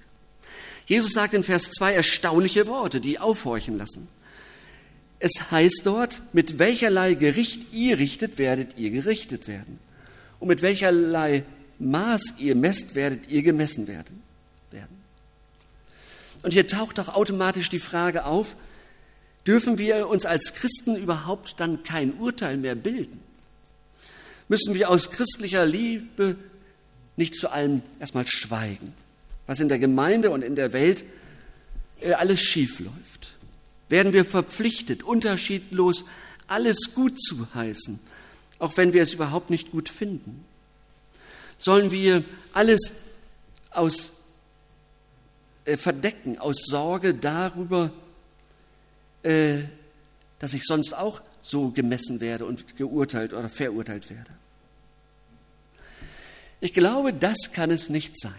Jesus 0.85 1.13
sagt 1.13 1.33
in 1.33 1.43
Vers 1.43 1.71
2 1.71 1.93
erstaunliche 1.93 2.67
Worte, 2.67 2.99
die 2.99 3.19
aufhorchen 3.19 3.77
lassen. 3.77 4.07
Es 5.19 5.51
heißt 5.51 5.81
dort, 5.85 6.21
mit 6.33 6.59
welcherlei 6.59 7.13
Gericht 7.13 7.71
ihr 7.71 7.97
richtet, 7.97 8.37
werdet 8.37 8.77
ihr 8.77 8.91
gerichtet 8.91 9.47
werden. 9.47 9.79
Und 10.39 10.49
mit 10.49 10.61
welcherlei 10.61 11.45
Maß 11.79 12.35
ihr 12.39 12.55
messt, 12.55 12.95
werdet 12.95 13.29
ihr 13.29 13.43
gemessen 13.43 13.87
werden. 13.87 14.23
Und 16.43 16.51
hier 16.51 16.67
taucht 16.67 16.99
auch 16.99 17.09
automatisch 17.15 17.69
die 17.69 17.79
Frage 17.79 18.25
auf, 18.25 18.55
dürfen 19.47 19.77
wir 19.77 20.07
uns 20.07 20.25
als 20.25 20.53
Christen 20.53 20.95
überhaupt 20.95 21.59
dann 21.59 21.83
kein 21.83 22.13
Urteil 22.13 22.57
mehr 22.57 22.75
bilden? 22.75 23.19
Müssen 24.49 24.73
wir 24.73 24.89
aus 24.89 25.09
christlicher 25.09 25.65
Liebe 25.65 26.35
nicht 27.15 27.35
zu 27.35 27.51
allem 27.51 27.81
erstmal 27.99 28.27
schweigen, 28.27 28.93
was 29.47 29.59
in 29.59 29.69
der 29.69 29.79
Gemeinde 29.79 30.31
und 30.31 30.43
in 30.43 30.55
der 30.55 30.73
Welt 30.73 31.03
äh, 32.01 32.13
alles 32.13 32.41
schief 32.41 32.79
läuft. 32.79 33.35
Werden 33.89 34.13
wir 34.13 34.25
verpflichtet, 34.25 35.03
unterschiedlos 35.03 36.05
alles 36.47 36.93
gut 36.95 37.21
zu 37.21 37.47
heißen, 37.53 37.99
auch 38.59 38.75
wenn 38.77 38.93
wir 38.93 39.03
es 39.03 39.13
überhaupt 39.13 39.49
nicht 39.49 39.71
gut 39.71 39.89
finden? 39.89 40.45
Sollen 41.57 41.91
wir 41.91 42.23
alles 42.53 43.03
aus 43.69 44.13
äh, 45.65 45.77
verdecken, 45.77 46.39
aus 46.39 46.65
Sorge 46.65 47.13
darüber, 47.13 47.91
äh, 49.23 49.59
dass 50.39 50.53
ich 50.53 50.63
sonst 50.63 50.93
auch 50.93 51.21
so 51.41 51.71
gemessen 51.71 52.19
werde 52.19 52.45
und 52.45 52.77
geurteilt 52.77 53.33
oder 53.33 53.49
verurteilt 53.49 54.09
werde? 54.09 54.31
Ich 56.63 56.71
glaube, 56.71 57.11
das 57.11 57.51
kann 57.51 57.71
es 57.71 57.89
nicht 57.89 58.17
sein. 58.17 58.31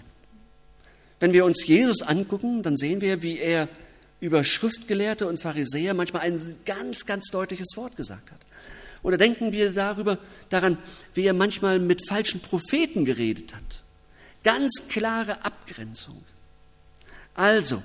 Wenn 1.20 1.34
wir 1.34 1.44
uns 1.44 1.66
Jesus 1.66 2.00
angucken, 2.00 2.62
dann 2.62 2.78
sehen 2.78 3.02
wir, 3.02 3.22
wie 3.22 3.38
er 3.38 3.68
über 4.18 4.44
Schriftgelehrte 4.44 5.26
und 5.26 5.38
Pharisäer 5.38 5.92
manchmal 5.92 6.22
ein 6.22 6.56
ganz, 6.64 7.04
ganz 7.04 7.26
deutliches 7.26 7.76
Wort 7.76 7.96
gesagt 7.96 8.32
hat. 8.32 8.40
Oder 9.02 9.18
denken 9.18 9.52
wir 9.52 9.72
darüber, 9.72 10.16
daran, 10.48 10.78
wie 11.12 11.26
er 11.26 11.34
manchmal 11.34 11.78
mit 11.78 12.08
falschen 12.08 12.40
Propheten 12.40 13.04
geredet 13.04 13.54
hat. 13.54 13.82
Ganz 14.42 14.88
klare 14.88 15.44
Abgrenzung. 15.44 16.24
Also, 17.34 17.82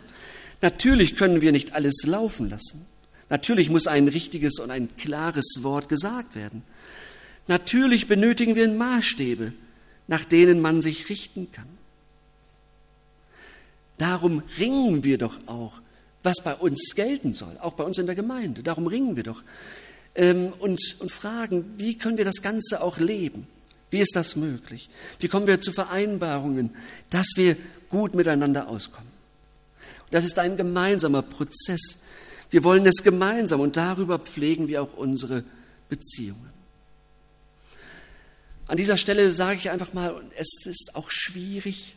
natürlich 0.62 1.17
können 1.17 1.41
wir 1.41 1.51
nicht 1.51 1.74
alles 1.74 2.03
laufen 2.05 2.50
lassen. 2.50 2.86
Natürlich 3.27 3.69
muss 3.69 3.88
ein 3.88 4.08
richtiges 4.08 4.60
und 4.60 4.72
ein 4.72 4.88
klares 4.96 5.58
Wort 5.63 5.89
gesagt 5.89 6.34
werden. 6.34 6.62
Natürlich 7.48 8.08
benötigen 8.08 8.55
wir 8.55 8.69
Maßstäbe, 8.69 9.51
nach 10.10 10.25
denen 10.25 10.60
man 10.60 10.82
sich 10.82 11.08
richten 11.08 11.51
kann. 11.51 11.68
Darum 14.00 14.42
ringen 14.58 15.04
wir 15.04 15.20
doch 15.20 15.38
auch, 15.46 15.82
was 16.24 16.42
bei 16.44 16.56
uns 16.56 16.94
gelten 16.96 17.34
soll, 17.34 17.56
auch 17.62 17.74
bei 17.74 17.84
uns 17.84 18.00
in 18.00 18.08
der 18.08 18.16
Gemeinde. 18.16 18.63
Darum 18.63 18.88
ringen 18.88 19.16
wir 19.16 19.24
doch 19.24 19.44
ähm, 20.16 20.51
und, 20.60 20.98
und 21.00 21.12
fragen, 21.12 21.75
wie 21.78 21.96
können 21.96 22.18
wir 22.18 22.25
das 22.25 22.42
Ganze 22.42 22.82
auch 22.82 22.98
leben? 22.98 23.48
Wie 23.92 24.00
ist 24.00 24.16
das 24.16 24.36
möglich? 24.36 24.89
Wie 25.20 25.28
kommen 25.28 25.46
wir 25.46 25.62
zu 25.62 25.72
Vereinbarungen, 25.72 26.72
dass 27.12 27.28
wir 27.36 27.56
gut 27.89 28.16
miteinander 28.16 28.68
auskommen? 28.68 29.12
Das 30.10 30.25
ist 30.25 30.39
ein 30.39 30.58
gemeinsamer 30.58 31.22
Prozess. 31.22 32.00
Wir 32.50 32.63
wollen 32.63 32.88
es 32.88 33.04
gemeinsam 33.04 33.60
und 33.60 33.78
darüber 33.78 34.18
pflegen 34.18 34.68
wir 34.68 34.82
auch 34.82 34.94
unsere 34.98 35.44
Beziehungen. 35.88 36.59
An 38.69 38.77
dieser 38.77 38.97
Stelle 38.97 39.33
sage 39.33 39.57
ich 39.57 39.71
einfach 39.71 39.93
mal, 39.93 40.21
es 40.38 40.67
ist 40.67 40.91
auch 40.93 41.09
schwierig, 41.09 41.95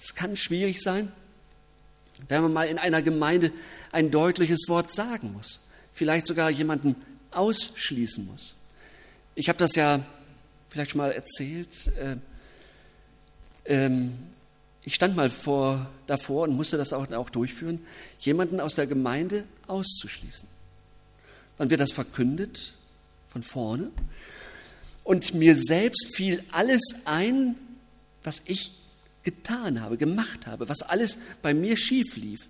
es 0.00 0.14
kann 0.14 0.38
schwierig 0.38 0.80
sein, 0.80 1.12
wenn 2.28 2.40
man 2.40 2.52
mal 2.54 2.66
in 2.66 2.78
einer 2.78 3.02
Gemeinde 3.02 3.52
ein 3.92 4.10
deutliches 4.10 4.68
Wort 4.68 4.90
sagen 4.90 5.34
muss, 5.34 5.66
vielleicht 5.92 6.26
sogar 6.26 6.48
jemanden 6.48 6.96
ausschließen 7.30 8.24
muss. 8.24 8.54
Ich 9.34 9.50
habe 9.50 9.58
das 9.58 9.74
ja 9.74 10.00
vielleicht 10.70 10.92
schon 10.92 10.98
mal 11.02 11.12
erzählt. 11.12 11.88
Äh, 11.98 12.16
ähm, 13.66 14.16
ich 14.84 14.94
stand 14.94 15.14
mal 15.14 15.28
vor, 15.28 15.90
davor 16.06 16.44
und 16.44 16.56
musste 16.56 16.78
das 16.78 16.94
auch, 16.94 17.12
auch 17.12 17.28
durchführen, 17.28 17.84
jemanden 18.20 18.60
aus 18.60 18.76
der 18.76 18.86
Gemeinde 18.86 19.44
auszuschließen. 19.66 20.48
Dann 21.58 21.68
wird 21.68 21.80
das 21.80 21.92
verkündet 21.92 22.72
von 23.28 23.42
vorne 23.42 23.90
und 25.08 25.32
mir 25.32 25.56
selbst 25.56 26.14
fiel 26.14 26.44
alles 26.52 26.82
ein, 27.06 27.56
was 28.24 28.42
ich 28.44 28.72
getan 29.22 29.80
habe, 29.80 29.96
gemacht 29.96 30.46
habe, 30.46 30.68
was 30.68 30.82
alles 30.82 31.16
bei 31.40 31.54
mir 31.54 31.78
schief 31.78 32.14
lief. 32.16 32.40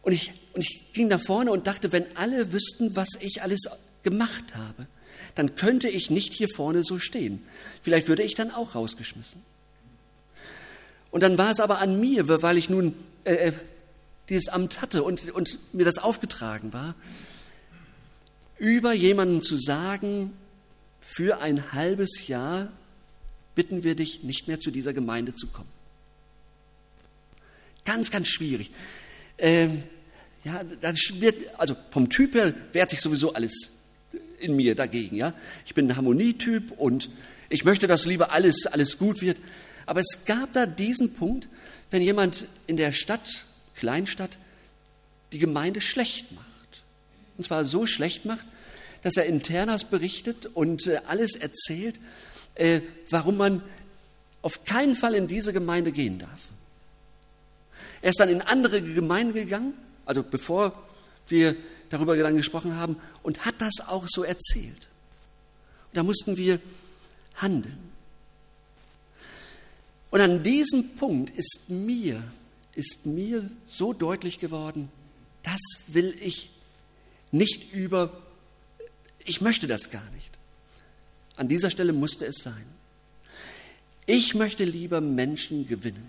Und 0.00 0.14
ich, 0.14 0.32
und 0.54 0.62
ich 0.62 0.94
ging 0.94 1.08
nach 1.08 1.20
vorne 1.20 1.52
und 1.52 1.66
dachte, 1.66 1.92
wenn 1.92 2.06
alle 2.16 2.54
wüssten, 2.54 2.96
was 2.96 3.10
ich 3.20 3.42
alles 3.42 3.68
gemacht 4.02 4.56
habe, 4.56 4.86
dann 5.34 5.54
könnte 5.54 5.90
ich 5.90 6.08
nicht 6.08 6.32
hier 6.32 6.48
vorne 6.48 6.84
so 6.84 6.98
stehen. 6.98 7.42
Vielleicht 7.82 8.08
würde 8.08 8.22
ich 8.22 8.32
dann 8.32 8.50
auch 8.50 8.74
rausgeschmissen. 8.74 9.42
Und 11.10 11.22
dann 11.22 11.36
war 11.36 11.50
es 11.50 11.60
aber 11.60 11.80
an 11.80 12.00
mir, 12.00 12.30
weil 12.40 12.56
ich 12.56 12.70
nun 12.70 12.94
äh, 13.24 13.34
äh 13.34 13.52
dieses 14.30 14.48
Amt 14.48 14.80
hatte 14.80 15.02
und, 15.02 15.30
und 15.32 15.58
mir 15.74 15.84
das 15.84 15.98
aufgetragen 15.98 16.72
war, 16.72 16.94
über 18.56 18.94
jemanden 18.94 19.42
zu 19.42 19.58
sagen, 19.58 20.32
für 21.02 21.40
ein 21.40 21.72
halbes 21.72 22.28
Jahr 22.28 22.72
bitten 23.54 23.84
wir 23.84 23.94
dich, 23.94 24.22
nicht 24.22 24.48
mehr 24.48 24.60
zu 24.60 24.70
dieser 24.70 24.94
Gemeinde 24.94 25.34
zu 25.34 25.48
kommen. 25.48 25.68
Ganz, 27.84 28.10
ganz 28.10 28.28
schwierig. 28.28 28.70
Ähm, 29.36 29.82
ja, 30.44 30.62
dann 30.80 30.96
wird, 31.18 31.36
also 31.58 31.76
vom 31.90 32.08
Typ 32.08 32.34
her 32.34 32.54
wehrt 32.72 32.90
sich 32.90 33.00
sowieso 33.00 33.34
alles 33.34 33.82
in 34.38 34.56
mir 34.56 34.74
dagegen. 34.74 35.16
Ja, 35.16 35.34
ich 35.66 35.74
bin 35.74 35.88
ein 35.88 35.96
Harmonietyp 35.96 36.72
und 36.72 37.10
ich 37.48 37.64
möchte, 37.64 37.86
dass 37.86 38.06
lieber 38.06 38.32
alles, 38.32 38.66
alles 38.66 38.98
gut 38.98 39.20
wird. 39.20 39.38
Aber 39.86 40.00
es 40.00 40.24
gab 40.24 40.52
da 40.52 40.66
diesen 40.66 41.14
Punkt, 41.14 41.48
wenn 41.90 42.02
jemand 42.02 42.46
in 42.66 42.76
der 42.76 42.92
Stadt, 42.92 43.44
Kleinstadt, 43.74 44.38
die 45.32 45.38
Gemeinde 45.38 45.80
schlecht 45.80 46.32
macht. 46.32 46.82
Und 47.36 47.44
zwar 47.44 47.64
so 47.64 47.86
schlecht 47.86 48.24
macht, 48.24 48.44
dass 49.02 49.16
er 49.16 49.26
internas 49.26 49.84
berichtet 49.84 50.46
und 50.46 50.86
äh, 50.86 51.00
alles 51.06 51.36
erzählt, 51.36 51.98
äh, 52.54 52.80
warum 53.10 53.36
man 53.36 53.62
auf 54.42 54.64
keinen 54.64 54.96
Fall 54.96 55.14
in 55.14 55.26
diese 55.26 55.52
Gemeinde 55.52 55.92
gehen 55.92 56.18
darf. 56.18 56.48
Er 58.00 58.10
ist 58.10 58.20
dann 58.20 58.28
in 58.28 58.42
andere 58.42 58.82
Gemeinden 58.82 59.34
gegangen, 59.34 59.74
also 60.04 60.22
bevor 60.22 60.74
wir 61.28 61.56
darüber 61.88 62.16
dann 62.16 62.36
gesprochen 62.36 62.76
haben, 62.76 62.96
und 63.22 63.44
hat 63.44 63.54
das 63.60 63.86
auch 63.86 64.06
so 64.08 64.24
erzählt. 64.24 64.88
Und 65.90 65.96
da 65.96 66.02
mussten 66.02 66.36
wir 66.36 66.60
handeln. 67.36 67.78
Und 70.10 70.20
an 70.20 70.42
diesem 70.42 70.96
Punkt 70.96 71.30
ist 71.30 71.70
mir, 71.70 72.22
ist 72.74 73.06
mir 73.06 73.48
so 73.66 73.92
deutlich 73.92 74.38
geworden, 74.40 74.90
das 75.42 75.60
will 75.88 76.16
ich 76.20 76.50
nicht 77.30 77.72
über, 77.72 78.12
ich 79.24 79.40
möchte 79.40 79.66
das 79.66 79.90
gar 79.90 80.08
nicht. 80.14 80.30
An 81.36 81.48
dieser 81.48 81.70
Stelle 81.70 81.92
musste 81.92 82.26
es 82.26 82.36
sein. 82.42 82.64
Ich 84.06 84.34
möchte 84.34 84.64
lieber 84.64 85.00
Menschen 85.00 85.66
gewinnen. 85.66 86.08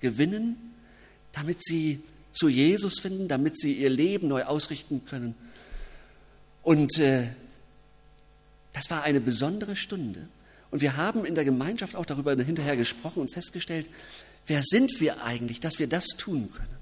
Gewinnen, 0.00 0.74
damit 1.32 1.62
sie 1.62 2.00
zu 2.32 2.48
Jesus 2.48 3.00
finden, 3.00 3.28
damit 3.28 3.58
sie 3.58 3.74
ihr 3.74 3.90
Leben 3.90 4.28
neu 4.28 4.44
ausrichten 4.44 5.04
können. 5.04 5.34
Und 6.62 6.98
äh, 6.98 7.28
das 8.72 8.90
war 8.90 9.02
eine 9.02 9.20
besondere 9.20 9.74
Stunde. 9.74 10.28
Und 10.70 10.80
wir 10.80 10.96
haben 10.96 11.24
in 11.24 11.34
der 11.34 11.44
Gemeinschaft 11.44 11.96
auch 11.96 12.06
darüber 12.06 12.36
hinterher 12.36 12.76
gesprochen 12.76 13.20
und 13.20 13.32
festgestellt, 13.32 13.88
wer 14.46 14.62
sind 14.62 15.00
wir 15.00 15.24
eigentlich, 15.24 15.60
dass 15.60 15.78
wir 15.78 15.88
das 15.88 16.06
tun 16.18 16.52
können. 16.52 16.76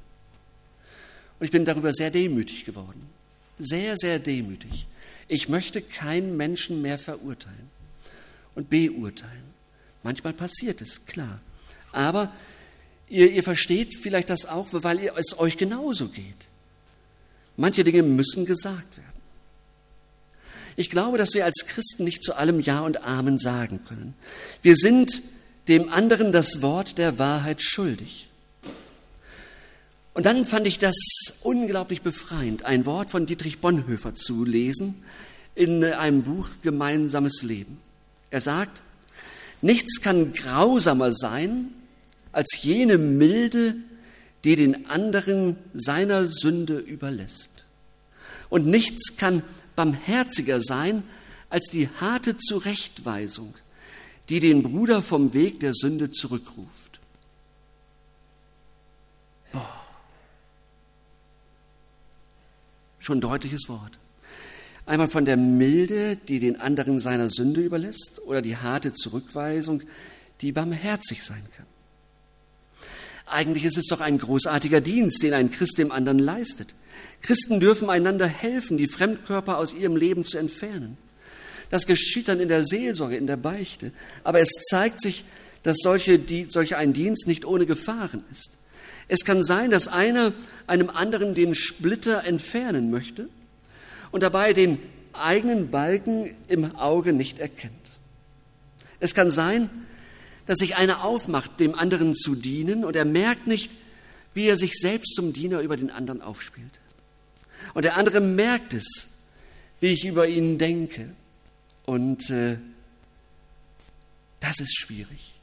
Und 1.39 1.47
ich 1.47 1.53
bin 1.53 1.65
darüber 1.65 1.93
sehr 1.93 2.11
demütig 2.11 2.65
geworden. 2.65 3.09
Sehr, 3.59 3.97
sehr 3.97 4.19
demütig. 4.19 4.87
Ich 5.29 5.49
möchte 5.49 5.83
keinen 5.83 6.37
Menschen 6.37 6.83
mehr 6.83 6.99
verurteilen 6.99 7.71
und 8.55 8.71
beurteilen. 8.71 9.55
Manchmal 10.03 10.33
passiert 10.33 10.81
es, 10.81 11.05
klar. 11.07 11.41
Aber 11.93 12.33
ihr, 13.09 13.31
ihr 13.33 13.43
versteht 13.43 13.97
vielleicht 14.01 14.31
das 14.31 14.47
auch, 14.47 14.69
weil 14.71 15.11
es 15.17 15.39
euch 15.39 15.57
genauso 15.57 16.09
geht. 16.09 16.49
Manche 17.57 17.85
Dinge 17.85 18.03
müssen 18.03 18.45
gesagt 18.45 18.97
werden. 18.97 19.07
Ich 20.77 20.91
glaube, 20.91 21.17
dass 21.17 21.33
wir 21.33 21.45
als 21.45 21.65
Christen 21.67 22.05
nicht 22.05 22.23
zu 22.23 22.37
allem 22.37 22.61
Ja 22.61 22.81
und 22.81 23.03
Amen 23.03 23.39
sagen 23.39 23.81
können. 23.89 24.15
Wir 24.63 24.77
sind 24.77 25.23
dem 25.69 25.89
anderen 25.89 26.33
das 26.33 26.61
Wort 26.61 26.99
der 26.99 27.19
Wahrheit 27.19 27.63
schuldig. 27.63 28.29
Und 30.17 30.25
dann 30.25 30.47
fand 30.47 30.67
ich 30.67 30.79
das 30.79 30.97
unglaublich 31.43 32.01
befreiend, 32.01 32.65
ein 32.65 32.87
Wort 32.87 33.11
von 33.11 33.27
Dietrich 33.27 33.59
Bonhoeffer 33.59 34.15
zu 34.15 34.47
lesen 34.47 34.95
in 35.55 35.85
einem 35.85 36.23
Buch 36.23 36.49
Gemeinsames 36.63 37.43
Leben. 37.43 37.77
Er 38.31 38.41
sagt, 38.41 38.83
nichts 39.61 40.01
kann 40.01 40.33
grausamer 40.33 41.13
sein 41.13 41.67
als 42.33 42.63
jene 42.63 42.97
Milde, 42.97 43.75
die 44.43 44.57
den 44.57 44.87
anderen 44.87 45.59
seiner 45.75 46.25
Sünde 46.25 46.79
überlässt. 46.79 47.67
Und 48.49 48.67
nichts 48.67 49.19
kann 49.19 49.43
barmherziger 49.75 50.63
sein 50.63 51.03
als 51.51 51.69
die 51.69 51.91
harte 52.01 52.39
Zurechtweisung, 52.39 53.53
die 54.31 54.41
den 54.41 54.63
Bruder 54.63 55.03
vom 55.03 55.35
Weg 55.35 55.61
der 55.61 55.75
Sünde 55.75 56.11
zurückruft. 56.11 56.86
Schon 63.07 63.19
ein 63.19 63.21
deutliches 63.21 63.69
Wort. 63.69 63.93
Einmal 64.85 65.07
von 65.07 65.25
der 65.25 65.37
Milde, 65.37 66.17
die 66.17 66.41
den 66.41 66.61
anderen 66.61 66.99
seiner 66.99 67.31
Sünde 67.31 67.61
überlässt, 67.61 68.21
oder 68.27 68.43
die 68.43 68.57
harte 68.57 68.95
Zurückweisung, 68.95 69.83
die 70.41 70.51
barmherzig 70.51 71.23
sein 71.23 71.45
kann. 71.57 71.67
Eigentlich 73.27 73.63
ist 73.63 73.79
es 73.79 73.87
doch 73.87 74.01
ein 74.01 74.19
großartiger 74.19 74.81
Dienst, 74.81 75.23
den 75.23 75.35
ein 75.35 75.53
Christ 75.53 75.79
dem 75.79 75.93
anderen 75.93 76.19
leistet. 76.19 76.75
Christen 77.23 77.61
dürfen 77.61 77.91
einander 77.91 78.27
helfen, 78.27 78.77
die 78.77 78.89
Fremdkörper 78.89 79.57
aus 79.59 79.73
ihrem 79.73 79.95
Leben 79.95 80.25
zu 80.25 80.39
entfernen. 80.39 80.99
Das 81.71 81.87
geschieht 81.87 82.27
dann 82.27 82.41
in 82.41 82.49
der 82.49 82.65
Seelsorge, 82.65 83.17
in 83.17 83.29
der 83.29 83.37
Beichte. 83.37 83.93
Aber 84.25 84.41
es 84.41 84.51
zeigt 84.69 85.01
sich, 85.01 85.23
dass 85.63 85.77
solche, 85.81 86.19
die, 86.19 86.47
solch 86.49 86.75
ein 86.75 86.93
Dienst 86.93 87.29
nicht 87.29 87.45
ohne 87.45 87.67
Gefahren 87.67 88.25
ist. 88.33 88.51
Es 89.09 89.25
kann 89.25 89.43
sein, 89.45 89.71
dass 89.71 89.89
einer 89.89 90.33
einem 90.67 90.91
anderen 90.91 91.35
den 91.35 91.55
Splitter 91.55 92.25
entfernen 92.25 92.91
möchte 92.91 93.29
und 94.11 94.23
dabei 94.23 94.53
den 94.53 94.79
eigenen 95.13 95.71
Balken 95.71 96.35
im 96.49 96.77
Auge 96.77 97.13
nicht 97.13 97.39
erkennt. 97.39 97.73
Es 98.99 99.15
kann 99.15 99.31
sein, 99.31 99.71
dass 100.47 100.59
sich 100.59 100.77
einer 100.77 101.05
aufmacht, 101.05 101.61
dem 101.61 101.75
anderen 101.75 102.15
zu 102.15 102.35
dienen 102.35 102.85
und 102.85 102.97
er 102.97 103.05
merkt 103.05 103.47
nicht, 103.47 103.73
wie 104.35 104.49
er 104.49 104.57
sich 104.57 104.75
selbst 104.75 105.15
zum 105.15 105.33
Diener 105.33 105.61
über 105.61 105.77
den 105.77 105.91
anderen 105.91 106.23
aufspielt. 106.23 106.81
Und 107.75 107.85
der 107.85 107.97
andere 107.97 108.21
merkt 108.21 108.75
es, 108.75 109.09
wie 109.81 109.89
ich 109.89 110.05
über 110.05 110.29
ihn 110.29 110.59
denke. 110.59 111.15
Und 111.85 112.31
äh, 112.31 112.59
das 114.41 114.61
ist 114.61 114.77
schwierig. 114.77 115.36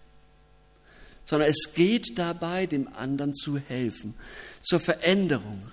Sondern 1.26 1.50
es 1.50 1.74
geht 1.74 2.20
dabei, 2.20 2.66
dem 2.66 2.88
anderen 2.96 3.34
zu 3.34 3.58
helfen, 3.58 4.14
zur 4.62 4.80
Veränderung, 4.80 5.72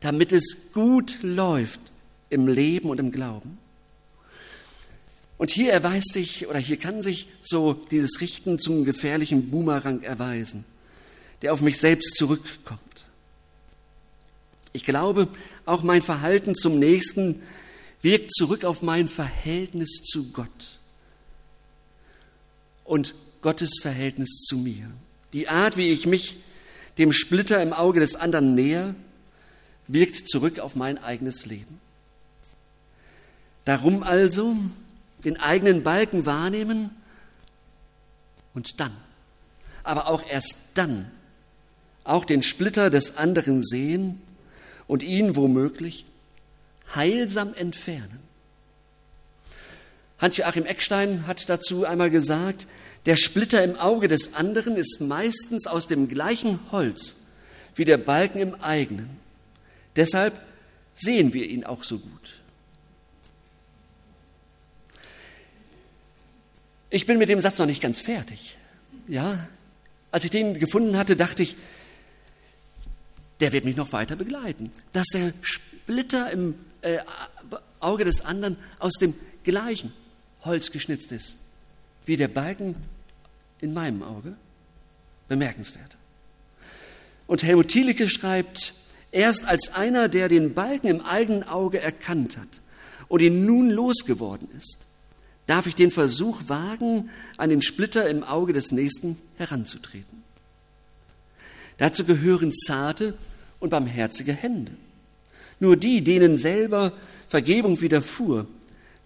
damit 0.00 0.32
es 0.32 0.72
gut 0.72 1.18
läuft 1.22 1.80
im 2.30 2.48
Leben 2.48 2.88
und 2.90 2.98
im 2.98 3.12
Glauben. 3.12 3.58
Und 5.38 5.50
hier 5.50 5.72
erweist 5.72 6.12
sich, 6.12 6.46
oder 6.46 6.58
hier 6.58 6.76
kann 6.76 7.02
sich 7.02 7.26
so 7.42 7.74
dieses 7.74 8.20
Richten 8.20 8.58
zum 8.58 8.84
gefährlichen 8.84 9.50
Boomerang 9.50 10.02
erweisen, 10.02 10.64
der 11.42 11.52
auf 11.52 11.60
mich 11.60 11.78
selbst 11.78 12.14
zurückkommt. 12.14 12.80
Ich 14.72 14.84
glaube, 14.84 15.28
auch 15.66 15.82
mein 15.82 16.00
Verhalten 16.00 16.54
zum 16.54 16.78
Nächsten 16.78 17.42
wirkt 18.00 18.32
zurück 18.32 18.64
auf 18.64 18.82
mein 18.82 19.08
Verhältnis 19.08 20.02
zu 20.02 20.30
Gott 20.32 20.78
und 22.84 23.14
Gottes 23.42 23.80
Verhältnis 23.80 24.44
zu 24.48 24.56
mir. 24.56 24.90
Die 25.32 25.48
Art, 25.48 25.76
wie 25.76 25.90
ich 25.90 26.06
mich 26.06 26.36
dem 26.98 27.12
Splitter 27.12 27.62
im 27.62 27.72
Auge 27.72 28.00
des 28.00 28.16
anderen 28.16 28.54
näher, 28.54 28.94
wirkt 29.88 30.28
zurück 30.28 30.60
auf 30.60 30.76
mein 30.76 31.02
eigenes 31.02 31.46
Leben. 31.46 31.80
Darum 33.64 34.02
also 34.02 34.56
den 35.24 35.38
eigenen 35.38 35.82
Balken 35.82 36.26
wahrnehmen 36.26 36.90
und 38.54 38.80
dann, 38.80 38.96
aber 39.82 40.08
auch 40.08 40.24
erst 40.28 40.56
dann, 40.74 41.10
auch 42.04 42.24
den 42.24 42.42
Splitter 42.42 42.90
des 42.90 43.16
anderen 43.16 43.62
sehen 43.62 44.20
und 44.86 45.02
ihn 45.02 45.36
womöglich 45.36 46.04
heilsam 46.94 47.54
entfernen. 47.54 48.18
Hans-Joachim 50.18 50.66
Eckstein 50.66 51.26
hat 51.26 51.48
dazu 51.48 51.84
einmal 51.84 52.10
gesagt, 52.10 52.66
der 53.06 53.16
Splitter 53.16 53.64
im 53.64 53.76
Auge 53.76 54.08
des 54.08 54.34
anderen 54.34 54.76
ist 54.76 55.00
meistens 55.00 55.66
aus 55.66 55.86
dem 55.86 56.08
gleichen 56.08 56.60
Holz 56.70 57.14
wie 57.74 57.84
der 57.84 57.98
Balken 57.98 58.40
im 58.40 58.54
eigenen. 58.56 59.18
Deshalb 59.96 60.34
sehen 60.94 61.32
wir 61.32 61.48
ihn 61.48 61.64
auch 61.64 61.82
so 61.82 61.98
gut. 61.98 62.40
Ich 66.90 67.06
bin 67.06 67.18
mit 67.18 67.28
dem 67.28 67.40
Satz 67.40 67.58
noch 67.58 67.66
nicht 67.66 67.80
ganz 67.80 68.00
fertig. 68.00 68.56
Ja, 69.08 69.48
als 70.10 70.24
ich 70.24 70.30
den 70.30 70.58
gefunden 70.58 70.96
hatte, 70.96 71.16
dachte 71.16 71.42
ich, 71.42 71.56
der 73.40 73.52
wird 73.52 73.64
mich 73.64 73.76
noch 73.76 73.92
weiter 73.92 74.14
begleiten. 74.14 74.70
Dass 74.92 75.08
der 75.08 75.32
Splitter 75.40 76.30
im 76.30 76.54
äh, 76.82 76.98
Auge 77.80 78.04
des 78.04 78.20
anderen 78.20 78.56
aus 78.78 78.92
dem 79.00 79.14
gleichen 79.42 79.92
Holz 80.42 80.70
geschnitzt 80.70 81.12
ist, 81.12 81.38
wie 82.04 82.16
der 82.16 82.28
Balken 82.28 82.74
in 83.60 83.74
meinem 83.74 84.02
Auge. 84.02 84.34
Bemerkenswert. 85.28 85.96
Und 87.26 87.42
Helmut 87.42 87.68
Thielicke 87.68 88.10
schreibt, 88.10 88.74
erst 89.12 89.46
als 89.46 89.72
einer, 89.72 90.08
der 90.08 90.28
den 90.28 90.52
Balken 90.52 90.88
im 90.88 91.00
eigenen 91.00 91.44
Auge 91.44 91.80
erkannt 91.80 92.36
hat 92.36 92.60
und 93.08 93.20
ihn 93.20 93.46
nun 93.46 93.70
losgeworden 93.70 94.48
ist, 94.56 94.78
darf 95.46 95.66
ich 95.66 95.74
den 95.74 95.90
Versuch 95.90 96.40
wagen, 96.48 97.10
an 97.36 97.50
den 97.50 97.62
Splitter 97.62 98.08
im 98.08 98.24
Auge 98.24 98.52
des 98.52 98.72
Nächsten 98.72 99.16
heranzutreten. 99.38 100.22
Dazu 101.78 102.04
gehören 102.04 102.52
zarte 102.52 103.14
und 103.58 103.70
barmherzige 103.70 104.32
Hände. 104.32 104.72
Nur 105.60 105.76
die, 105.76 106.04
denen 106.04 106.38
selber 106.38 106.92
Vergebung 107.28 107.80
widerfuhr, 107.80 108.46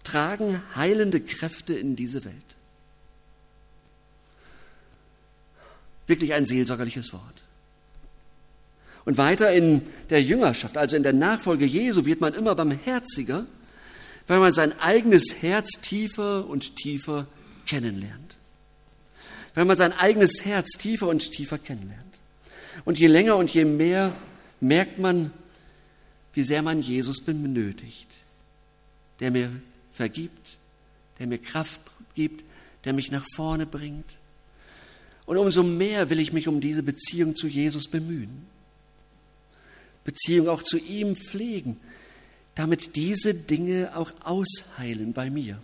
tragen 0.05 0.63
heilende 0.75 1.21
Kräfte 1.21 1.75
in 1.75 1.97
diese 1.97 2.25
Welt. 2.25 2.46
Wirklich 6.07 6.35
ein 6.35 6.47
seelsorgerliches 6.47 7.13
Wort. 7.13 7.43
Und 9.05 9.19
weiter 9.19 9.53
in 9.53 9.83
der 10.11 10.23
Jüngerschaft, 10.23 10.77
also 10.77 10.97
in 10.97 11.05
der 11.05 11.13
Nachfolge 11.13 11.65
Jesu, 11.65 12.05
wird 12.05 12.21
man 12.21 12.35
immer 12.35 12.55
barmherziger, 12.55 13.47
weil 14.27 14.41
man 14.41 14.53
sein 14.53 14.79
eigenes 14.81 15.43
Herz 15.43 15.81
tiefer 15.81 16.47
und 16.49 16.75
tiefer 16.77 17.27
kennenlernt. 17.67 18.37
Weil 19.55 19.65
man 19.65 19.77
sein 19.77 19.93
eigenes 19.93 20.45
Herz 20.45 20.73
tiefer 20.73 21.07
und 21.07 21.31
tiefer 21.31 21.59
kennenlernt. 21.59 22.03
Und 22.85 22.99
je 22.99 23.07
länger 23.07 23.37
und 23.37 23.51
je 23.51 23.65
mehr 23.65 24.17
merkt 24.61 24.99
man, 24.99 25.31
wie 26.35 26.43
sehr 26.43 26.63
man 26.63 26.83
Jesus 26.83 27.21
benötigt, 27.21 28.09
der 29.21 29.31
mir 29.31 29.51
vergibt, 29.93 30.59
der 31.19 31.27
mir 31.27 31.39
Kraft 31.39 31.81
gibt, 32.15 32.45
der 32.85 32.93
mich 32.93 33.11
nach 33.11 33.25
vorne 33.35 33.67
bringt. 33.67 34.19
Und 35.27 35.37
umso 35.37 35.63
mehr 35.63 36.09
will 36.09 36.21
ich 36.21 36.33
mich 36.33 36.49
um 36.49 36.61
diese 36.61 36.83
Beziehung 36.83 37.35
zu 37.35 37.49
Jesus 37.49 37.89
bemühen. 37.89 38.47
Beziehung 40.05 40.49
auch 40.49 40.63
zu 40.63 40.79
ihm 40.79 41.17
pflegen, 41.17 41.79
damit 42.55 42.97
diese 42.97 43.35
Dinge 43.35 43.91
auch 43.95 44.13
ausheilen 44.23 45.13
bei 45.13 45.29
mir. 45.29 45.61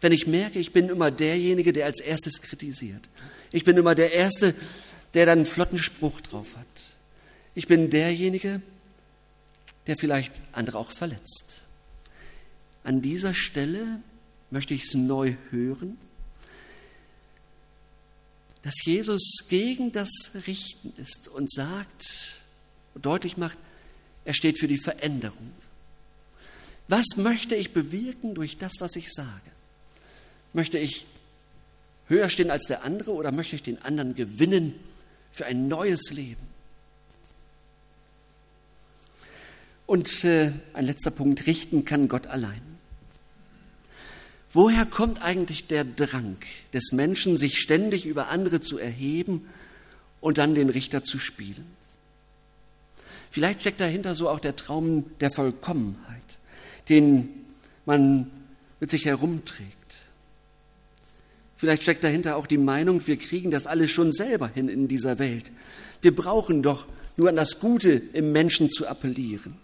Wenn 0.00 0.12
ich 0.12 0.26
merke, 0.26 0.58
ich 0.58 0.72
bin 0.72 0.88
immer 0.88 1.10
derjenige, 1.10 1.72
der 1.72 1.86
als 1.86 2.00
erstes 2.00 2.40
kritisiert. 2.40 3.08
Ich 3.52 3.64
bin 3.64 3.76
immer 3.76 3.94
der 3.94 4.12
Erste, 4.12 4.54
der 5.12 5.26
dann 5.26 5.40
einen 5.40 5.46
flotten 5.46 5.78
Spruch 5.78 6.20
drauf 6.22 6.56
hat. 6.56 6.66
Ich 7.54 7.68
bin 7.68 7.90
derjenige, 7.90 8.60
der 9.86 9.96
vielleicht 9.96 10.40
andere 10.52 10.78
auch 10.78 10.90
verletzt. 10.90 11.62
An 12.82 13.00
dieser 13.00 13.32
Stelle 13.32 14.00
möchte 14.50 14.74
ich 14.74 14.84
es 14.84 14.94
neu 14.94 15.36
hören, 15.50 15.96
dass 18.64 18.82
Jesus 18.82 19.44
gegen 19.50 19.92
das 19.92 20.08
Richten 20.46 20.94
ist 20.96 21.28
und 21.28 21.52
sagt, 21.52 22.40
deutlich 22.94 23.36
macht, 23.36 23.58
er 24.24 24.32
steht 24.32 24.58
für 24.58 24.68
die 24.68 24.78
Veränderung. 24.78 25.52
Was 26.88 27.16
möchte 27.16 27.56
ich 27.56 27.74
bewirken 27.74 28.34
durch 28.34 28.56
das, 28.56 28.72
was 28.78 28.96
ich 28.96 29.12
sage? 29.12 29.28
Möchte 30.54 30.78
ich 30.78 31.04
höher 32.08 32.30
stehen 32.30 32.50
als 32.50 32.64
der 32.64 32.84
andere 32.84 33.12
oder 33.12 33.32
möchte 33.32 33.54
ich 33.54 33.62
den 33.62 33.82
anderen 33.82 34.14
gewinnen 34.14 34.74
für 35.30 35.44
ein 35.44 35.68
neues 35.68 36.10
Leben? 36.10 36.46
Und 39.84 40.24
äh, 40.24 40.52
ein 40.72 40.86
letzter 40.86 41.10
Punkt, 41.10 41.46
richten 41.46 41.84
kann 41.84 42.08
Gott 42.08 42.26
allein. 42.28 42.62
Woher 44.54 44.86
kommt 44.86 45.20
eigentlich 45.20 45.66
der 45.66 45.84
Drang 45.84 46.36
des 46.72 46.92
Menschen, 46.92 47.38
sich 47.38 47.58
ständig 47.58 48.06
über 48.06 48.28
andere 48.28 48.60
zu 48.60 48.78
erheben 48.78 49.48
und 50.20 50.38
dann 50.38 50.54
den 50.54 50.70
Richter 50.70 51.02
zu 51.02 51.18
spielen? 51.18 51.66
Vielleicht 53.32 53.62
steckt 53.62 53.80
dahinter 53.80 54.14
so 54.14 54.28
auch 54.28 54.38
der 54.38 54.54
Traum 54.54 55.06
der 55.18 55.32
Vollkommenheit, 55.32 56.38
den 56.88 57.30
man 57.84 58.30
mit 58.78 58.92
sich 58.92 59.06
herumträgt. 59.06 59.74
Vielleicht 61.56 61.82
steckt 61.82 62.04
dahinter 62.04 62.36
auch 62.36 62.46
die 62.46 62.58
Meinung, 62.58 63.04
wir 63.08 63.16
kriegen 63.16 63.50
das 63.50 63.66
alles 63.66 63.90
schon 63.90 64.12
selber 64.12 64.46
hin 64.46 64.68
in 64.68 64.86
dieser 64.86 65.18
Welt. 65.18 65.50
Wir 66.00 66.14
brauchen 66.14 66.62
doch 66.62 66.86
nur 67.16 67.28
an 67.28 67.36
das 67.36 67.58
Gute 67.58 67.90
im 68.12 68.30
Menschen 68.30 68.70
zu 68.70 68.86
appellieren. 68.86 69.56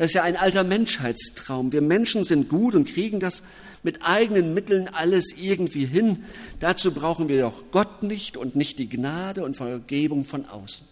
Das 0.00 0.06
ist 0.06 0.14
ja 0.14 0.22
ein 0.22 0.38
alter 0.38 0.64
Menschheitstraum. 0.64 1.72
Wir 1.72 1.82
Menschen 1.82 2.24
sind 2.24 2.48
gut 2.48 2.74
und 2.74 2.88
kriegen 2.88 3.20
das 3.20 3.42
mit 3.82 4.02
eigenen 4.02 4.54
Mitteln 4.54 4.88
alles 4.88 5.34
irgendwie 5.36 5.84
hin. 5.84 6.24
Dazu 6.58 6.94
brauchen 6.94 7.28
wir 7.28 7.42
doch 7.42 7.64
Gott 7.70 8.02
nicht 8.02 8.38
und 8.38 8.56
nicht 8.56 8.78
die 8.78 8.88
Gnade 8.88 9.44
und 9.44 9.58
Vergebung 9.58 10.24
von 10.24 10.46
außen. 10.46 10.86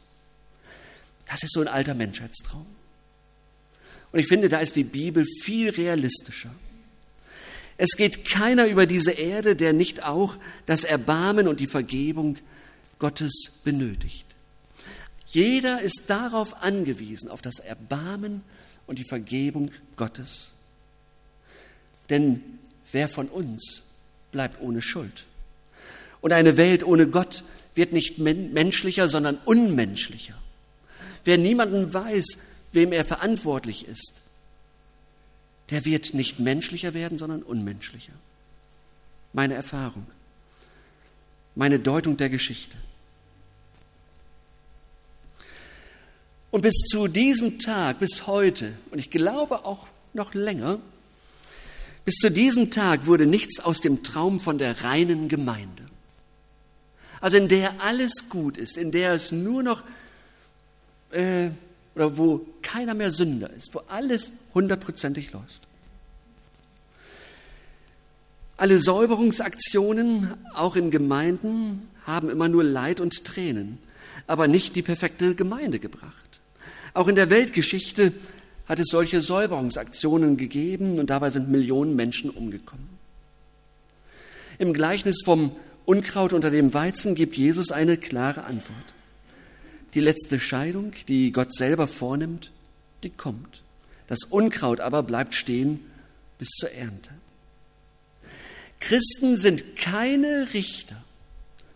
Das 1.25 1.43
ist 1.43 1.55
so 1.55 1.63
ein 1.63 1.69
alter 1.69 1.95
Menschheitstraum. 1.95 2.67
Und 4.13 4.21
ich 4.21 4.29
finde, 4.29 4.51
da 4.51 4.59
ist 4.59 4.77
die 4.77 4.85
Bibel 4.85 5.25
viel 5.43 5.71
realistischer. 5.71 6.55
Es 7.79 7.97
geht 7.97 8.29
keiner 8.29 8.67
über 8.67 8.85
diese 8.85 9.13
Erde, 9.13 9.57
der 9.57 9.73
nicht 9.73 10.05
auch 10.05 10.37
das 10.67 10.85
Erbarmen 10.85 11.49
und 11.49 11.61
die 11.61 11.67
Vergebung 11.67 12.37
Gottes 12.99 13.63
benötigt. 13.65 14.27
Jeder 15.25 15.81
ist 15.81 16.11
darauf 16.11 16.63
angewiesen, 16.63 17.31
auf 17.31 17.41
das 17.41 17.59
Erbarmen 17.59 18.43
und 18.89 18.99
die 18.99 19.05
Vergebung 19.05 19.71
Gottes. 19.97 20.51
Denn 22.11 22.43
wer 22.91 23.09
von 23.09 23.29
uns 23.29 23.85
bleibt 24.33 24.61
ohne 24.61 24.83
Schuld? 24.83 25.27
Und 26.21 26.33
eine 26.33 26.57
Welt 26.57 26.83
ohne 26.83 27.07
Gott 27.07 27.45
wird 27.75 27.93
nicht 27.93 28.19
menschlicher, 28.19 29.09
sondern 29.09 29.39
unmenschlicher. 29.45 30.35
Wer 31.25 31.39
niemanden 31.39 31.95
weiß, 31.95 32.39
wem 32.73 32.93
er 32.93 33.05
verantwortlich 33.05 33.87
ist, 33.87 34.23
der 35.71 35.85
wird 35.85 36.15
nicht 36.15 36.41
menschlicher 36.41 36.95
werden, 36.95 37.19
sondern 37.19 37.43
unmenschlicher. 37.43 38.15
Meine 39.33 39.55
Erfahrung, 39.55 40.07
meine 41.55 41.79
Deutung 41.79 42.17
der 42.17 42.31
Geschichte. 42.31 42.77
Und 46.51 46.63
bis 46.63 46.75
zu 46.91 47.09
diesem 47.09 47.59
Tag, 47.59 47.99
bis 47.99 48.27
heute, 48.27 48.73
und 48.91 48.99
ich 48.99 49.11
glaube 49.11 49.65
auch 49.65 49.87
noch 50.15 50.35
länger, 50.35 50.79
bis 52.05 52.17
zu 52.17 52.31
diesem 52.31 52.71
Tag 52.71 53.07
wurde 53.07 53.27
nichts 53.27 53.61
aus 53.61 53.81
dem 53.81 54.03
Traum 54.03 54.41
von 54.41 54.57
der 54.57 54.83
reinen 54.83 55.29
Gemeinde. 55.29 55.85
Also 57.21 57.37
in 57.37 57.49
der 57.49 57.83
alles 57.83 58.31
gut 58.31 58.57
ist, 58.57 58.79
in 58.79 58.93
der 58.93 59.13
es 59.13 59.33
nur 59.33 59.63
noch 59.63 59.83
äh, 61.11 61.51
oder 61.95 62.17
wo 62.17 62.47
keiner 62.63 62.95
mehr 62.95 63.11
Sünder 63.11 63.51
ist, 63.51 63.75
wo 63.75 63.81
alles 63.89 64.33
hundertprozentig 64.55 65.33
läuft. 65.33 65.63
Alle 68.57 68.81
Säuberungsaktionen, 68.81 70.35
auch 70.55 70.77
in 70.77 70.91
Gemeinden, 70.91 71.89
haben 72.07 72.31
immer 72.31 72.49
nur 72.49 72.65
Leid 72.65 73.01
und 73.01 73.25
Tränen, 73.25 73.79
aber 74.27 74.49
nicht 74.49 74.77
die 74.77 74.83
perfekte 74.83 75.35
Gemeinde 75.35 75.79
gebracht. 75.79 76.28
Auch 76.99 77.07
in 77.07 77.15
der 77.15 77.31
Weltgeschichte 77.31 78.13
hat 78.67 78.81
es 78.81 78.89
solche 78.89 79.23
Säuberungsaktionen 79.23 80.37
gegeben 80.37 80.99
und 80.99 81.11
dabei 81.11 81.31
sind 81.31 81.49
Millionen 81.49 81.95
Menschen 81.95 82.29
umgekommen. 82.29 82.89
Im 84.59 84.73
Gleichnis 84.73 85.23
vom 85.25 85.53
Unkraut 85.85 86.33
unter 86.33 86.51
dem 86.51 86.75
Weizen 86.75 87.15
gibt 87.15 87.37
Jesus 87.37 87.71
eine 87.71 87.99
klare 87.99 88.43
Antwort 88.47 88.75
die 89.95 90.01
letzte 90.01 90.41
Scheidung, 90.41 90.93
die 91.07 91.31
Gott 91.31 91.55
selber 91.55 91.87
vornimmt, 91.87 92.51
die 93.05 93.11
kommt. 93.11 93.63
Das 94.09 94.25
Unkraut 94.25 94.81
aber 94.81 95.05
bleibt 95.05 95.35
stehen 95.35 95.79
bis 96.37 96.49
zur 96.49 96.73
Ernte. 96.73 97.11
Christen 98.81 99.37
sind 99.37 99.77
keine 99.77 100.49
Richter, 100.53 101.01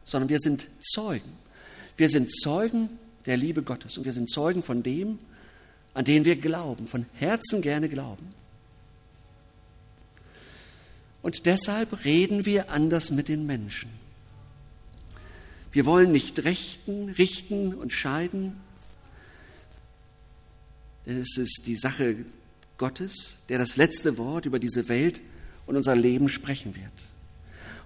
sondern 0.05 0.31
wir 0.31 0.41
sind 0.41 0.67
Zeugen. 0.81 1.33
Wir 1.97 2.11
sind 2.11 2.29
Zeugen 2.33 2.89
der 3.27 3.37
Liebe 3.37 3.63
Gottes 3.63 3.99
und 3.99 4.05
wir 4.05 4.13
sind 4.13 4.31
Zeugen 4.31 4.63
von 4.63 4.83
dem, 4.83 5.19
an 5.95 6.05
den 6.05 6.25
wir 6.25 6.37
glauben, 6.37 6.87
von 6.87 7.07
Herzen 7.15 7.63
gerne 7.63 7.89
glauben. 7.89 8.35
Und 11.23 11.47
deshalb 11.47 12.05
reden 12.05 12.47
wir 12.47 12.71
anders 12.71 13.11
mit 13.11 13.29
den 13.29 13.47
Menschen. 13.47 13.91
Wir 15.71 15.87
wollen 15.87 16.13
nicht 16.13 16.45
rechten, 16.45 17.11
richten 17.11 17.75
und 17.75 17.93
scheiden, 17.93 18.61
es 21.05 21.37
ist 21.37 21.63
die 21.67 21.77
Sache 21.77 22.17
Gottes, 22.79 23.39
der 23.49 23.59
das 23.59 23.77
letzte 23.77 24.19
Wort 24.19 24.47
über 24.47 24.59
diese 24.59 24.89
Welt 24.89 25.21
und 25.67 25.77
unser 25.77 25.97
Leben 25.97 26.29
sprechen 26.29 26.77
wird. 26.77 26.93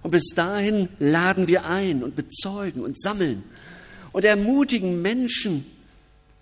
Und 0.03 0.11
bis 0.11 0.33
dahin 0.35 0.89
laden 0.99 1.47
wir 1.47 1.65
ein 1.65 2.03
und 2.03 2.15
bezeugen 2.15 2.81
und 2.81 2.99
sammeln 2.99 3.43
und 4.17 4.25
ermutigen 4.25 5.03
Menschen, 5.03 5.63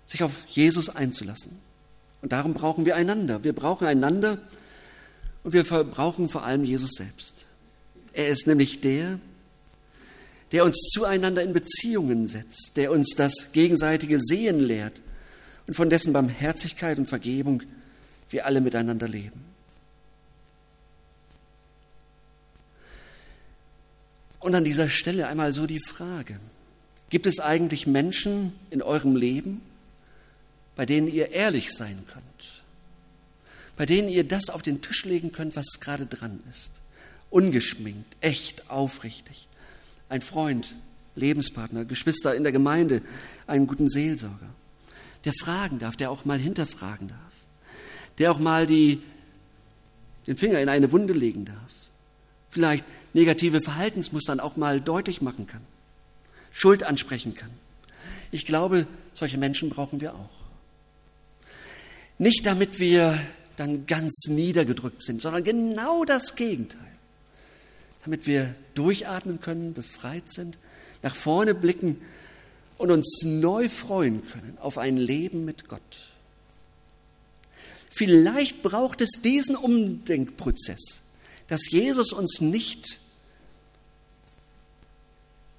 sich 0.06 0.22
auf 0.22 0.46
Jesus 0.48 0.88
einzulassen. 0.88 1.58
Und 2.22 2.32
darum 2.32 2.54
brauchen 2.54 2.86
wir 2.86 2.96
einander. 2.96 3.44
Wir 3.44 3.52
brauchen 3.52 3.86
einander 3.86 4.38
und 5.42 5.52
wir 5.52 5.62
brauchen 5.62 6.30
vor 6.30 6.42
allem 6.42 6.64
Jesus 6.64 6.92
selbst. 6.92 7.44
Er 8.14 8.28
ist 8.28 8.46
nämlich 8.46 8.80
der, 8.80 9.20
der 10.52 10.64
uns 10.64 10.88
zueinander 10.90 11.42
in 11.42 11.52
Beziehungen 11.52 12.28
setzt, 12.28 12.78
der 12.78 12.92
uns 12.92 13.10
das 13.14 13.52
gegenseitige 13.52 14.20
Sehen 14.22 14.58
lehrt 14.58 15.02
und 15.66 15.74
von 15.74 15.90
dessen 15.90 16.14
Barmherzigkeit 16.14 16.98
und 16.98 17.10
Vergebung 17.10 17.62
wir 18.30 18.46
alle 18.46 18.62
miteinander 18.62 19.06
leben. 19.06 19.44
Und 24.40 24.54
an 24.54 24.64
dieser 24.64 24.88
Stelle 24.88 25.26
einmal 25.26 25.52
so 25.52 25.66
die 25.66 25.80
Frage, 25.80 26.40
gibt 27.10 27.26
es 27.26 27.38
eigentlich 27.38 27.86
Menschen 27.86 28.52
in 28.70 28.82
eurem 28.82 29.16
Leben, 29.16 29.60
bei 30.74 30.86
denen 30.86 31.08
ihr 31.08 31.32
ehrlich 31.32 31.72
sein 31.72 32.04
könnt, 32.12 32.62
bei 33.76 33.86
denen 33.86 34.08
ihr 34.08 34.24
das 34.24 34.50
auf 34.50 34.62
den 34.62 34.82
Tisch 34.82 35.04
legen 35.04 35.32
könnt, 35.32 35.56
was 35.56 35.80
gerade 35.80 36.06
dran 36.06 36.40
ist, 36.50 36.72
ungeschminkt, 37.30 38.16
echt, 38.20 38.70
aufrichtig, 38.70 39.46
ein 40.08 40.22
Freund, 40.22 40.76
Lebenspartner, 41.14 41.84
Geschwister 41.84 42.34
in 42.34 42.42
der 42.42 42.52
Gemeinde, 42.52 43.02
einen 43.46 43.66
guten 43.66 43.88
Seelsorger, 43.88 44.50
der 45.24 45.32
fragen 45.32 45.78
darf, 45.78 45.96
der 45.96 46.10
auch 46.10 46.24
mal 46.24 46.38
hinterfragen 46.38 47.08
darf, 47.08 47.18
der 48.18 48.30
auch 48.30 48.38
mal 48.38 48.66
die, 48.66 49.02
den 50.26 50.36
Finger 50.36 50.60
in 50.60 50.68
eine 50.68 50.92
Wunde 50.92 51.14
legen 51.14 51.44
darf, 51.44 51.72
vielleicht 52.50 52.84
negative 53.14 53.60
Verhaltensmustern 53.60 54.40
auch 54.40 54.56
mal 54.56 54.80
deutlich 54.80 55.22
machen 55.22 55.46
kann, 55.46 55.62
Schuld 56.56 56.84
ansprechen 56.84 57.34
kann. 57.34 57.50
Ich 58.30 58.46
glaube, 58.46 58.86
solche 59.12 59.36
Menschen 59.36 59.68
brauchen 59.68 60.00
wir 60.00 60.14
auch. 60.14 60.30
Nicht 62.16 62.46
damit 62.46 62.80
wir 62.80 63.20
dann 63.56 63.84
ganz 63.84 64.28
niedergedrückt 64.28 65.02
sind, 65.02 65.20
sondern 65.20 65.44
genau 65.44 66.06
das 66.06 66.34
Gegenteil. 66.34 66.80
Damit 68.04 68.26
wir 68.26 68.54
durchatmen 68.74 69.38
können, 69.38 69.74
befreit 69.74 70.32
sind, 70.32 70.56
nach 71.02 71.14
vorne 71.14 71.54
blicken 71.54 72.00
und 72.78 72.90
uns 72.90 73.20
neu 73.22 73.68
freuen 73.68 74.26
können 74.26 74.56
auf 74.58 74.78
ein 74.78 74.96
Leben 74.96 75.44
mit 75.44 75.68
Gott. 75.68 75.80
Vielleicht 77.90 78.62
braucht 78.62 79.02
es 79.02 79.20
diesen 79.22 79.56
Umdenkprozess, 79.56 81.02
dass 81.48 81.70
Jesus 81.70 82.14
uns 82.14 82.40
nicht 82.40 82.98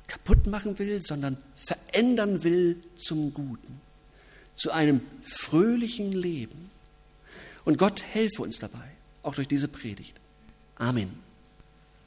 kaputt 0.08 0.48
machen 0.48 0.80
will, 0.80 1.02
sondern 1.02 1.38
verändern 1.56 2.44
will 2.44 2.82
zum 2.96 3.34
Guten, 3.34 3.82
zu 4.56 4.72
einem 4.72 5.02
fröhlichen 5.22 6.12
Leben. 6.12 6.72
Und 7.66 7.78
Gott 7.78 8.02
helfe 8.02 8.42
uns 8.42 8.60
dabei, 8.60 8.92
auch 9.24 9.36
durch 9.36 9.48
diese 9.48 9.68
Predigt. 9.68 10.16
Amen. 10.76 11.27